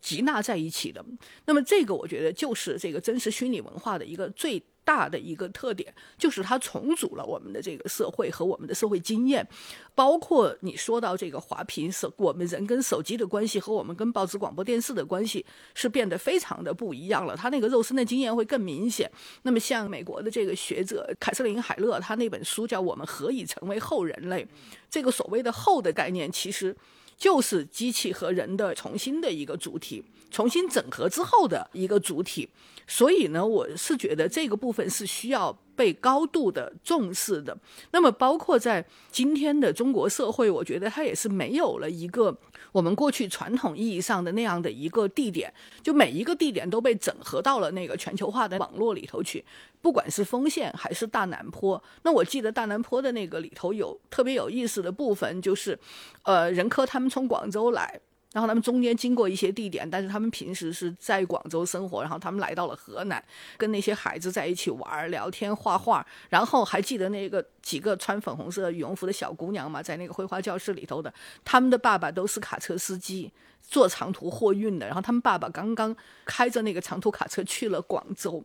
[0.00, 1.04] 集纳在一起的。
[1.44, 4.62] 那么这个我觉得就是这个真实虚拟文化的一个最。
[4.88, 9.46] 大的一个特点就是它重组了我们的这个社会和我们的社会经验，
[9.94, 17.36] 包括你说到这个滑屏手，我们人跟手机的关系和我们跟报纸、广播电视的关系是变得非常的不一样了。
[17.36, 19.10] 他那个肉身的经验会更明显。
[19.42, 24.42] 那么像美国的这个学者凯瑟琳·海勒，他那本书叫《我们何以成为后人类》，
[24.88, 26.74] 这个所谓的“后”的概念，其实
[27.18, 32.48] 就是机器和人的重新的一个主体，重新整合之后的一个主体。
[32.90, 37.56] 所以呢，我是觉得这个部分是需要被高度的重视的。
[37.92, 42.34] 那么，包括在今天的中国社会，我觉得它也是没有了一个
[42.72, 49.44] 我们过去传统意义上的那样的一个地点，就每一个地点都被整合到了那个全球化的网络里头去，
[49.82, 51.80] 不管是丰县还是大南坡。
[52.02, 55.78] 那我记得大南坡的那个里头有特别有意思的部分，就是
[56.22, 58.00] 呃，任科他们从广州来。
[58.32, 62.02] 然后他们中间经过一些地点，但是他们平时是在广州生活。
[62.02, 63.22] 然后他们来到了河南，
[63.56, 66.06] 跟那些孩子在一起玩、聊天、画画。
[66.28, 71.12] 然后还记得那个几个穿粉红色羽绒服的小姑娘嘛，在那个绘画教室里头的，
[71.42, 74.86] 他们的爸爸都是卡车司机，做长途货运的。
[74.86, 78.44] 然后他们爸爸刚刚开着那个长途卡车去了广州。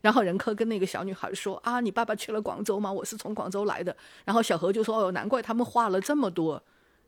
[0.00, 2.90] 然后任科跟那个小女孩说：“啊，你爸爸去了广州吗？
[2.90, 6.62] 我是从广州来的。”然后小何就说：“哦，难怪他们画了这么多。”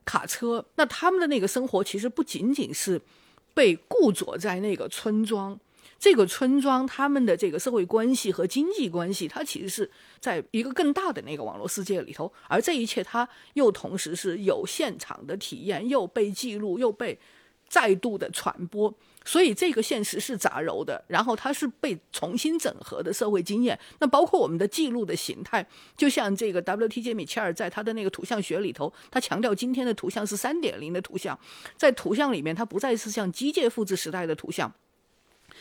[0.05, 3.01] 卡车，那他们的那个生活其实不仅仅是
[3.55, 5.59] 被固着在那个村庄，
[5.99, 17.19] 这个村庄他们的这个社会关系和经济关系，它其实是在一个更大的那个网络世界里头，而这一切它又同时是有现场的体验，又被记录，又被
[17.69, 18.93] 再度的传播。
[19.25, 23.79] 所以这个现实是杂糅的，然后它是被重新整合的社会经验。
[23.99, 25.65] 那包括我们的记录的形态，
[25.97, 27.13] 就像这个 W.T.J.
[27.13, 31.39] 米切尔在他的那个图像学里头，他强调今天的图像是三点零的图像，
[31.77, 34.73] 在图像里面，它不再是像机械复制时代的图像，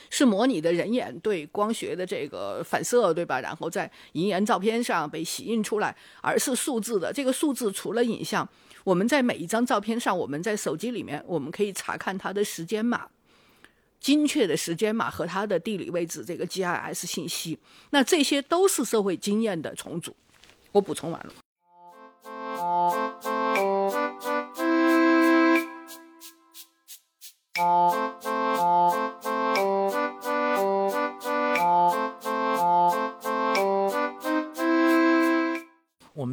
[0.10, 3.42] 是模拟的人眼对光学的这个反射，对吧？
[3.42, 7.12] 然后在银盐照片上被洗印出来，而是数字的。
[7.12, 8.48] 这个数字除了影像，
[8.86, 13.08] 我们在每一张照片上，我们在手机里面，我们可以查看它的时间码。
[14.00, 17.58] 精确的时间码和它的地理位置，这个 GIS 信息，
[17.90, 20.16] 那这些都是社会经验的重组。
[20.72, 21.34] 我补充完了。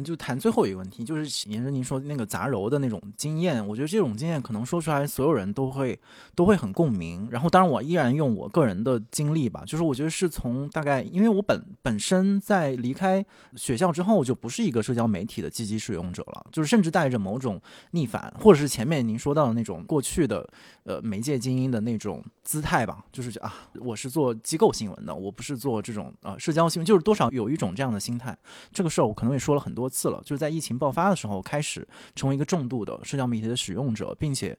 [0.07, 5.99] 就谈最后一个问题，就是沿着您说那个杂糅的那种经验，我觉得这种经验可能说出来，所有人都会
[6.35, 7.27] 都会很共鸣。
[7.31, 20.45] 然后，当然我依然用我个人的经历吧，就是我觉得是从大概，因为我本本身在离开学校之后，就不是一个社交媒体的积极使用者了，就是甚至带着某种逆反，或者是前面您说到的那种过去的
[20.83, 28.37] 呃媒介精英的那种姿态吧，就是啊，我是做机构新闻的，我不是做这种呃社交新闻，就是多少有一种这样的心态。
[28.73, 29.77] 这个事儿我可能也说了很。
[29.77, 34.55] 多次次了，就是在疫情爆发的时候开始成为一个重度的社交媒体的使用者，并且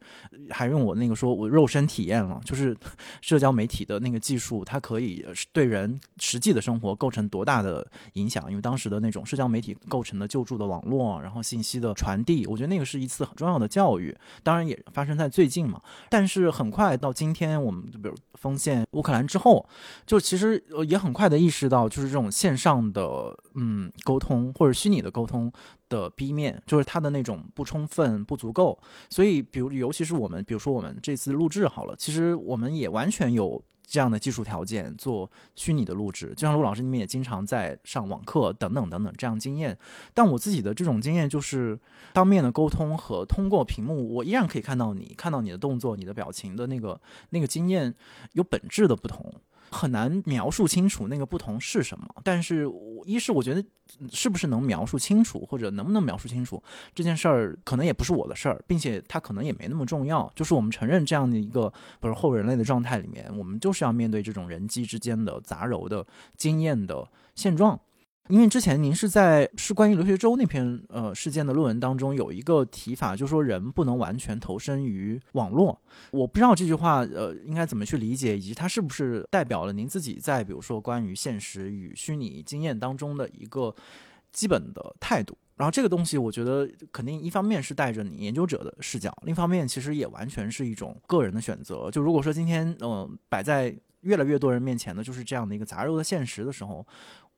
[0.51, 2.76] 还用我那个说我肉身体验了，就是
[3.22, 8.51] 社交媒体的那个技术，它可以对人实际的生活构成多大的影响。
[8.51, 14.16] 因为当时的那种社交媒体构成的救助的网络，然后信息的传递，我觉得那个是一次很重要的教育。
[14.43, 19.68] 当然也发生在最近嘛，但是很快到今天，我们就比如锋线乌克兰之后，
[20.07, 25.09] 就其实也很快的意识到，就是这种线上的嗯沟通或者虚拟的。
[25.18, 25.53] 沟通
[25.89, 28.76] 的 B 面就是它的那种不充分、不足够，
[29.09, 39.79] 所以，比如尤其是我们，比如说我们这次录制好了，其实我们也完全有这样的技术条件做虚拟的录制，就像陆老师你们也经常在上网课等等等等这样经验。
[40.12, 41.79] 但我自己的这种经验就是
[42.12, 47.01] 当面的沟通和通过屏幕，我依然可以看到你，看到你的动作、你的表情的那个
[47.31, 47.95] 那个经验
[48.33, 49.33] 有本质的不同。
[49.71, 52.66] 很难描述清楚那个不同是什么，但是
[53.05, 53.64] 一是我觉得
[54.11, 56.62] 是不是能描述清楚，或者能不能描述清楚
[56.95, 60.31] 这件事儿，可能也不是我的事儿，并且它可能也没那么重要。
[60.35, 66.07] 就是我们承认这样的一个不是后人类的状态里面，我们就是要面对这种人机之间的杂糅的
[66.37, 67.79] 经验的现状。
[68.29, 75.81] 因为之前您是在是关于留学周那篇呃事件的论文当中有一个提法，就是说人不能完全投身于网络。
[76.11, 83.74] 我不知道这句话呃应该怎么去理解，以及它是不是代表了您自己在比如说关于现实与虚拟经验当中的一个
[84.31, 85.37] 基本的态度。
[85.57, 91.91] 然后这个东西，我觉得肯定一方面是带着你研究者的视角，另一方面其实也完全是一种个人的选择。
[91.91, 96.87] 就如果说今天嗯摆在越来越多人面前的就是这样的一个杂糅的现实的时候。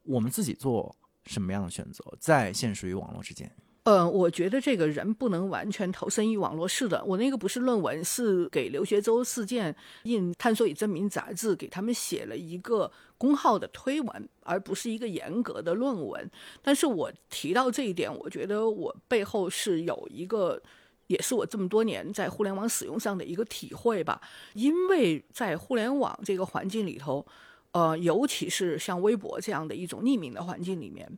[0.03, 0.95] 我们自己做
[1.25, 3.51] 什么样的选择，在现实与网络之间？
[3.85, 6.69] 呃，我觉得这个人不能完全投身于网络。
[6.69, 16.31] 是的，我那个不是论文，是给留学周事件印《探索与证明》杂志给他们写了一个公号的推文，而不是一个严格的论文。
[16.61, 20.63] 但是我提到这一点，我觉得我背后是有一个，
[21.07, 24.21] 也是我这么多年在互联网使用上的一个体会吧。
[24.53, 27.27] 因为在互联网这个环境里头。
[27.73, 31.09] 呃，尤其是像微博这样的一种匿名的环境里面，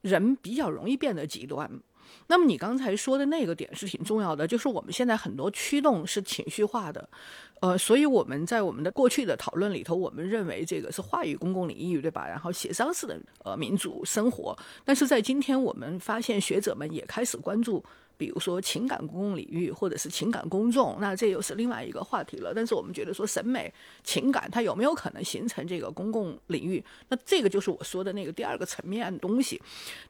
[0.00, 1.70] 人比较容易变得极端。
[2.26, 7.08] 那么你刚才说的那个点是挺重要的，就是我们现在很多驱动是情绪化的。
[7.60, 12.26] 呃，所以我们在我们的过去的讨论里头，我们认为这个是话语公共领域，对吧？
[12.26, 14.56] 然后协商式的呃民主生活。
[14.84, 17.84] 但是在今天，我们发现学者们也开始关注，
[18.20, 22.52] 比如说情感公共领域，或者是情感公众，那这又是另外一个话题了。
[22.54, 23.72] 但是我们觉得说，审美、
[24.04, 26.84] 情感它有没有可能形成这个公共领域？
[27.08, 29.58] 那这个就是我说的那个第二个层面的东西。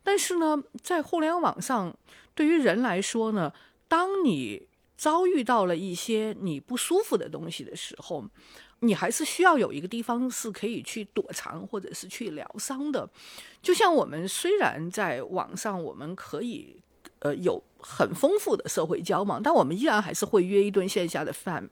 [0.02, 1.96] 但是呢，在互联网上，
[2.34, 3.52] 对于人来说呢，
[3.86, 8.24] 当你遭遇到了一些你不舒服的东西的时候，
[8.80, 13.08] 你还是需要有一个地方是可以去躲藏或者是去疗伤的。
[13.62, 16.76] 就像我们虽然在网上我们可以
[17.20, 21.70] 呃有很丰富的社会交往，但我们依然还是会约一顿线下的饭。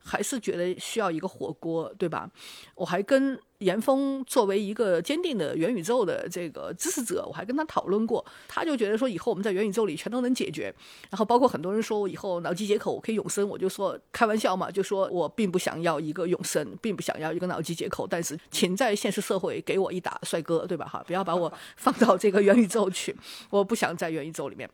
[0.00, 2.30] 还是觉得需要一个火锅，对吧？
[2.74, 10.74] 我还跟严峰作为一个坚定的元宇宙的这个支持者，我还跟他讨论过，他就觉得说以后我们在元宇宙里全都能解决。
[11.10, 20.86] 然后包括很多人说我以后脑机接口我可以永生，我就说开玩笑嘛，就说我并不想要一个永生，并不想要一个脑机接口，但是请在现实社会给我一打帅哥，对吧？
[20.86, 23.14] 哈，不要把我放到这个元宇宙去，
[23.50, 24.70] 我不想在元宇宙里面。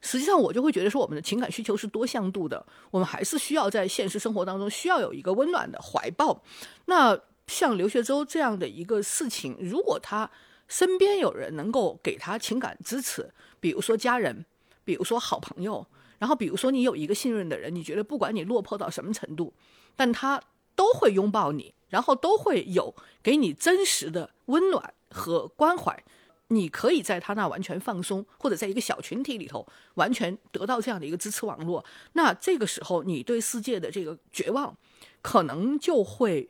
[0.00, 6.42] 实际上，我就会觉得说，我们的情感需求是多向度的，我们还是需要在现实生活当中需要有一个温暖的怀抱。
[6.86, 10.30] 那像刘学洲这样的一个事情，如果他
[10.68, 14.44] 身边有人能够给他情感支持，比如说家人，
[14.84, 15.86] 比如说好朋友，
[16.18, 19.54] 然后比如说你有一个信任的人，你觉得不管你落魄到什么程度，
[19.94, 20.42] 但他
[20.74, 26.02] 都会拥抱你，然后都会有给你真实的温暖和关怀。
[26.48, 31.84] 你可以在他那完全放松，或者在一个小群体里头完全得到这样的一个支持网络。
[32.12, 34.76] 那这个时候，你对世界的这个绝望，
[35.22, 36.48] 可能就会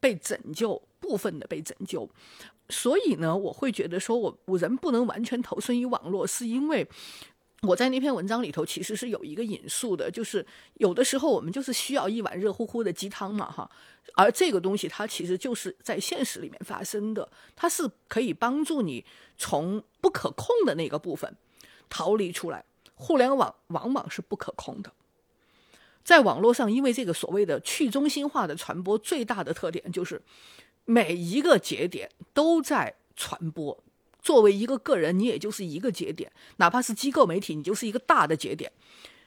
[0.00, 2.08] 被拯救，部分的被拯救。
[2.68, 6.88] 所以呢，我会觉得说，我我人不能完全投身于网络，是因为。
[7.66, 10.44] 我在那篇文章里头其实是有一个引述的，就是
[10.74, 13.70] 有的时候我们就是需要一碗热乎乎的鸡汤嘛，哈，
[14.14, 19.04] 而这个东西它其实就是在现实里面发生的，它是可以帮助你
[19.36, 21.36] 从不可控的那个部分
[21.88, 22.64] 逃离出来。
[22.96, 24.92] 互联网往往是不可控的，
[26.04, 30.22] 在网络上，因为这个所谓的去中心化的传播，最大的特点就是
[30.84, 33.82] 每一个节点都在传播。
[34.24, 38.72] 作为一个个人，你也就是一个节点；哪怕是机构媒体，你就是一个大的节点。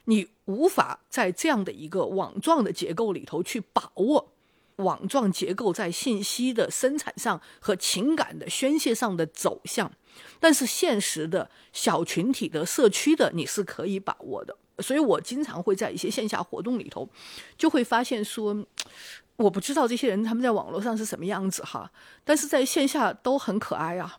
[0.06, 4.32] 你无法在这样的一个网状的结构里头去把握
[4.76, 9.92] 网状结构在信息的生产上和情感的宣泄上的走向。
[10.40, 14.56] 但是现实的小群体的社区的，你是可以把握的。
[14.80, 17.08] 所以我经常会在一些线下活动里头，
[17.56, 18.66] 就会发现说，
[19.36, 21.92] 我不知道这些人他们在网络上是什么样子哈，
[22.24, 24.18] 但是在线下都很可爱啊。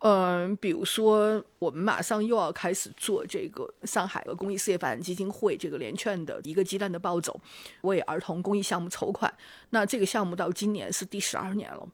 [0.00, 7.40] 嗯，比如说，我们马上又要开始做这个上海的公益事业发展基金会这个联券的一个鸡蛋的暴走，
[7.80, 9.32] 为儿童公益项目筹款。
[9.70, 11.88] 那这个项目到今年是第十二年了。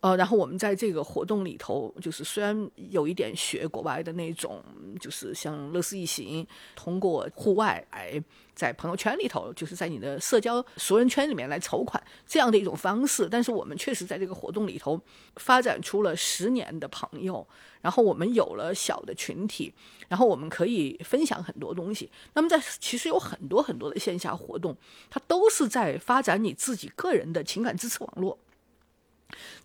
[0.00, 4.62] 呃，然后我们在这个活动里头，就是虽然有一点学国外的那种，
[5.00, 6.46] 就是像乐视一行，
[6.76, 8.22] 通过户外来
[8.54, 15.00] 在朋友圈里头，就是在你的社交熟人圈里面来筹款这样的一种方式，但是我们确实在这个活动里头
[15.34, 17.44] 发展出了十年的朋友，
[17.80, 19.74] 然后我们有了小的群体，
[20.06, 22.08] 然后我们可以分享很多东西。
[22.34, 24.76] 那么在其实有很多很多的线下活动，
[25.10, 28.38] 它都是在发展你自己个人的情感支持网络。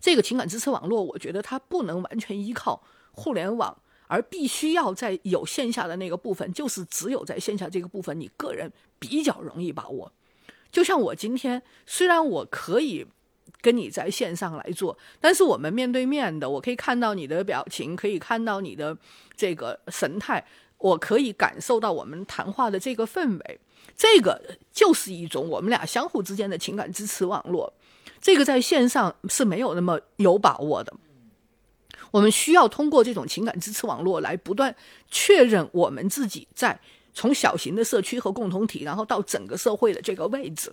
[0.00, 10.12] 这个情感支持网络，我觉得它不能完全依靠互联网，而必须要在有线下的那个部分，就是只有在线下这个部分，你个人比较容易把握。
[10.70, 13.06] 就像我今天，虽然我可以
[13.60, 18.96] 跟你在线上来做，但是我们面对面的，我可以看到你的表情，可以看到你的
[19.36, 20.44] 这个神态，
[20.78, 23.60] 我可以感受到我们谈话的这个氛围，
[23.96, 27.72] 这个就是一种我们俩相互之间的情感支持网络。
[28.24, 30.94] 这个在线上是没有那么有把握的，
[32.10, 34.74] 我们需要通过这种情感支持网络来不断
[35.10, 36.80] 确认我们自己在
[37.12, 40.72] 从小型的社区和共同体，然后到整个社会的这个位置，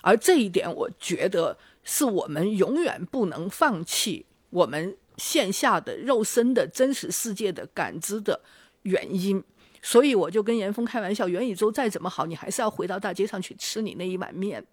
[0.00, 8.40] 而这一点我觉得是我们永远不能放弃我们线下的肉身的真实世界的感知的
[8.82, 9.42] 原因。
[9.82, 14.64] 所以我就跟严峰开玩笑，元宇宙再怎么好，你还是要回到大街上去吃你那一碗面。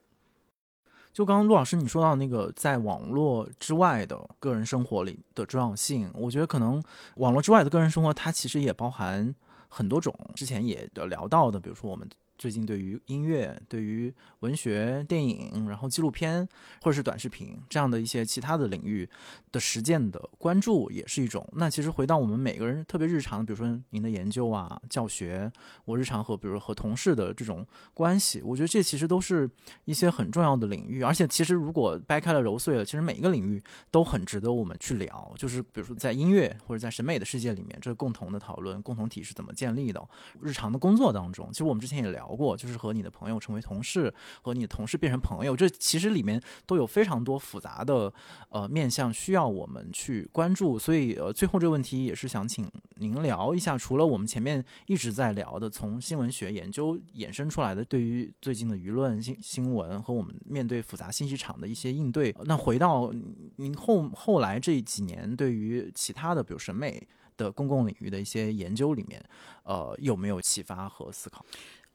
[1.14, 6.84] 就刚刚陆老师你说到那个在网络之外的个人生活里的重要性，我觉得可能
[7.18, 9.34] 网络之外的个人生活，它其实也包含
[9.69, 10.14] 很多种。
[10.34, 16.47] 之前也聊到的，比如说我们最近对于音乐、对于文学、电影，然后纪录片
[16.81, 19.07] 或者是短视频这样的一些其他的领域
[19.51, 21.47] 的实践的关注，也是一种。
[21.53, 25.49] 那其实回到我们每个人特别日常，比如说您的研究啊、教学，
[25.85, 29.49] 我日常和比如和同事的这种关系，我觉得这其实都是
[29.85, 31.01] 一些很重要的领域。
[31.03, 35.34] 而且其实如果掰开了揉碎了，其实每一个领域都很值得我们去聊。
[35.38, 40.03] 就是比如说在音乐或者在审美的世界里面，这共同的讨论、共同体是怎么建立的？
[40.41, 42.23] 日常的工作当中，其实我们之前也聊。
[42.24, 48.12] 聊过就是和你的朋友成为同事，和你的同事变成朋友，这其实里面都有非常多复杂的
[48.50, 50.80] 呃面向需要我们去关注。
[50.80, 63.12] 所以呃，最后这个问题也是想请您聊一下，除了我们前面一直在聊的，从新闻学研究衍生出来的对于最近的舆论新新闻和我们面对复杂信息场的一些应对，那回到
[63.58, 67.06] 您后后来这几年对于其他的比如审美
[67.36, 69.24] 的公共领域的一些研究里面，
[69.64, 71.44] 呃，有没有启发和思考？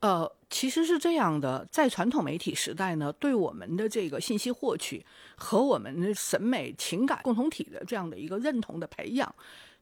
[0.01, 5.05] 呃，其实是这样的，在传统媒体时代呢，对我们的这个信息获取
[5.37, 9.35] 和我们的审美情感共同体的这样的一个认同的培养，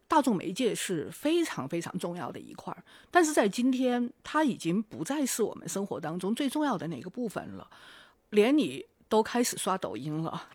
[0.09, 2.83] 大众媒介是非常非常重要的一块儿。
[3.11, 7.69] 但是在今天，它已经不再是我们生活当中最重要的那个部分了。
[8.31, 10.49] 连你都开始刷抖音了，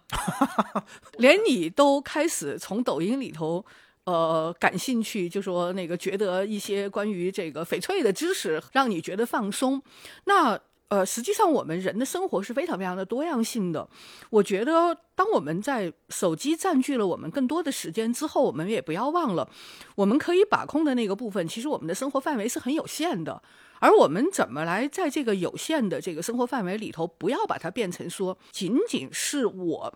[1.19, 3.63] 连你都开始从抖音里头。
[4.05, 9.81] 呃，感兴趣就说那个觉得一些关于这个翡翠的知识让你觉得放松。
[10.25, 10.59] 那
[10.89, 13.87] 呃，实际上我们人的生活是非常非常的多样性的。
[14.29, 19.49] 我觉得，当我们在手机占据了我们更多的时间之后，我们也不要忘了，
[19.95, 23.41] 我们可以把控的那个部分，其实我们的生活范围是很有限的。
[23.79, 29.93] 而我们怎么来在这个有限的这个生活范围里头，不要把它变成说仅仅是我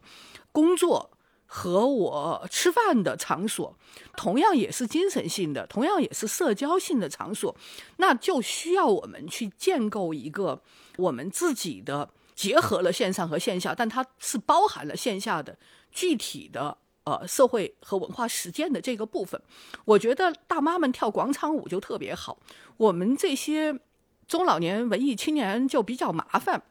[0.53, 1.15] 工作。
[1.48, 3.78] 和我吃饭的场所，
[4.18, 7.56] 同样也是精神性的，同样也是社交性的场所，
[7.98, 10.62] 那就需要我们去建构一个
[10.98, 15.58] 我们自己的结合了线上和线下，但它是包含了线下的
[15.92, 19.40] 具体的呃社会和文化实践的这个部分。
[19.86, 22.40] 我觉得大妈们跳广场舞就特别好，
[22.78, 23.80] 我们这些
[24.28, 26.64] 中老年文艺青年就比较麻烦，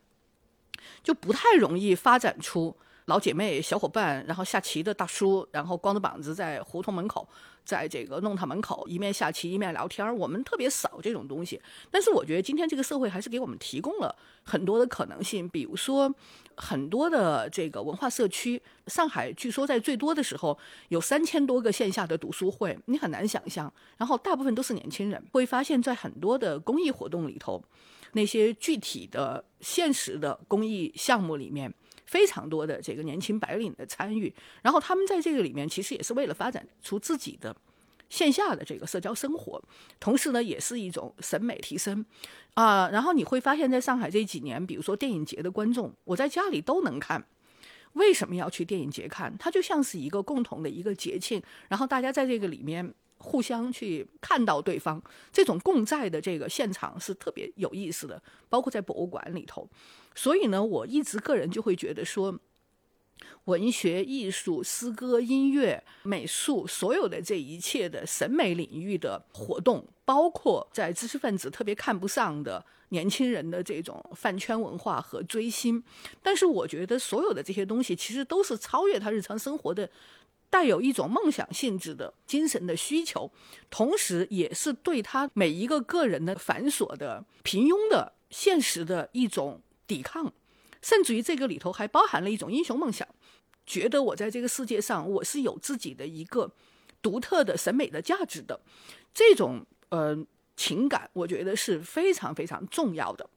[1.02, 2.76] 就不太容易发展出。
[3.06, 7.28] 老姐妹、小伙伴，然后下棋的大叔，然后光着膀子在胡同门口，
[7.62, 11.60] 在这个弄堂门口一面下棋一面聊天儿我们特别少这种东西。
[11.90, 16.14] 但是我觉得今天这个社会还是给我们提供了很多的可能性，比如说
[16.56, 18.60] 很多的这个文化社区。
[18.86, 20.58] 上海据说在最多的时候
[20.88, 23.70] 有三千多个线下的读书会，你很难想象。
[23.98, 27.62] 然后大部分都是年轻人，会发现在很多的公益活动里头，
[28.12, 31.70] 那些具体的现实的公益项目里面。
[32.04, 34.32] 非常多的这个年轻白领的参与，
[34.62, 37.54] 然后他们在这个里面其实也是为了发展出自己的
[38.08, 39.62] 线下的这个社交生活，
[39.98, 42.04] 同时呢也是一种审美提升
[42.54, 42.88] 啊。
[42.90, 47.24] 然后你会发现在上海这几年，比如说电影节的观众，我在家里都能看。
[47.94, 49.36] 为什么要去电影节看？
[49.38, 52.94] 它就像是一个共同的一个节庆，然后大家在这个里面。
[53.24, 55.02] 互相去看到对方，
[55.32, 59.66] 这种共在的这个现场是特别有意思的，包括在博物馆里头。
[60.14, 62.38] 所以呢，我一直个人就会觉得说，
[63.46, 75.82] 文学、艺术、诗歌、音乐、美术，所有的这一切的审美领域的活动，包括在知识分子特别看不上的年轻人的这种饭圈文化和追星，
[76.22, 79.88] 但是我觉得所有的这些东西其实都是超越他日常生活的。
[80.54, 83.28] 带有一种梦想性质的精神的需求，
[83.70, 90.32] 同时也是对他每一个个人的繁琐的、平庸的现实的一种抵抗，
[90.80, 93.04] 甚至于这个里头还包含了一种英雄梦想，
[93.66, 96.52] 觉得我在这个世界上我是有自己的一个
[97.02, 98.60] 独特的审美的价值的，
[99.12, 100.16] 这种呃
[100.56, 103.28] 情感，我觉得是非常非常重要的。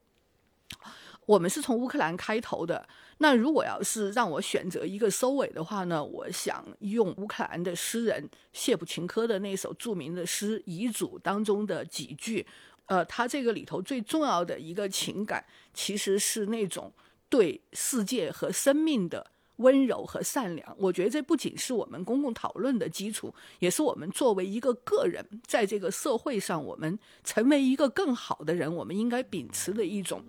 [1.27, 2.87] 我们是从乌克兰开头的。
[3.19, 6.03] 那如果要是让我选择一个收尾的话呢？
[6.03, 12.47] 我想用乌克兰的诗人谢普琴科的那首著名的诗《遗嘱》当中的几句。
[12.85, 15.43] 呃，他这个里头最重要的一个情感，
[15.73, 16.93] 其实是那种
[17.27, 20.73] 对世界和生命的温柔和善良。
[20.79, 30.23] 我觉得这不仅是我们公共讨论的基础，也是我们作为一个个人在这个社会上，我们成为一个更好的人，我们应该秉持的一种。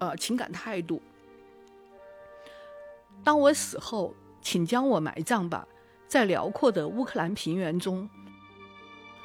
[0.00, 1.00] 呃，情感态度。
[3.22, 5.68] 当我死后，请将我埋葬吧，
[6.08, 8.08] 在辽阔的乌克兰平原中。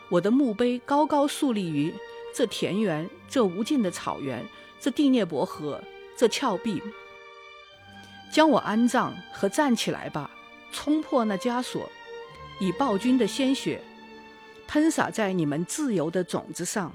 [0.10, 1.94] 我的墓碑高高竖立于
[2.36, 4.46] 这田园、这无尽的草原、
[4.80, 5.82] 这第聂伯河、
[6.18, 6.84] 这峭壁。
[8.30, 10.30] 将我安葬和站起来吧，
[10.74, 11.90] 冲破那枷锁，
[12.60, 13.82] 以暴君的鲜血
[14.68, 16.92] 喷洒在你们自由的种子上，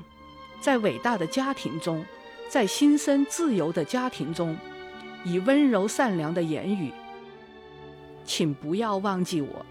[0.61, 2.05] 在伟大的家庭中。
[2.51, 4.57] 在新生自由的家庭中，
[5.25, 6.93] 以温柔善良的言语，
[8.25, 9.65] 请不要忘记我。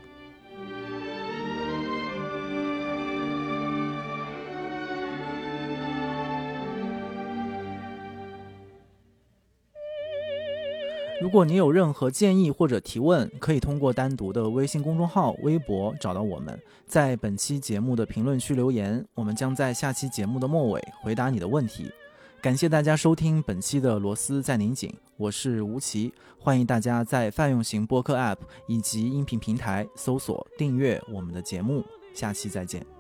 [11.21, 21.91] 如果你有任何建议或者提问，可以通过单独的微信公众号、微博找到我们，在本期节目的评论区留言，我们将在下期节目的末尾回答你的问题。
[22.41, 31.83] 感谢大家收听本期的螺丝在拧紧，我是吴奇，欢迎大家在泛用型播客 App 以及音频平台搜索订阅我们的节目，
[32.13, 32.98] 下期再见。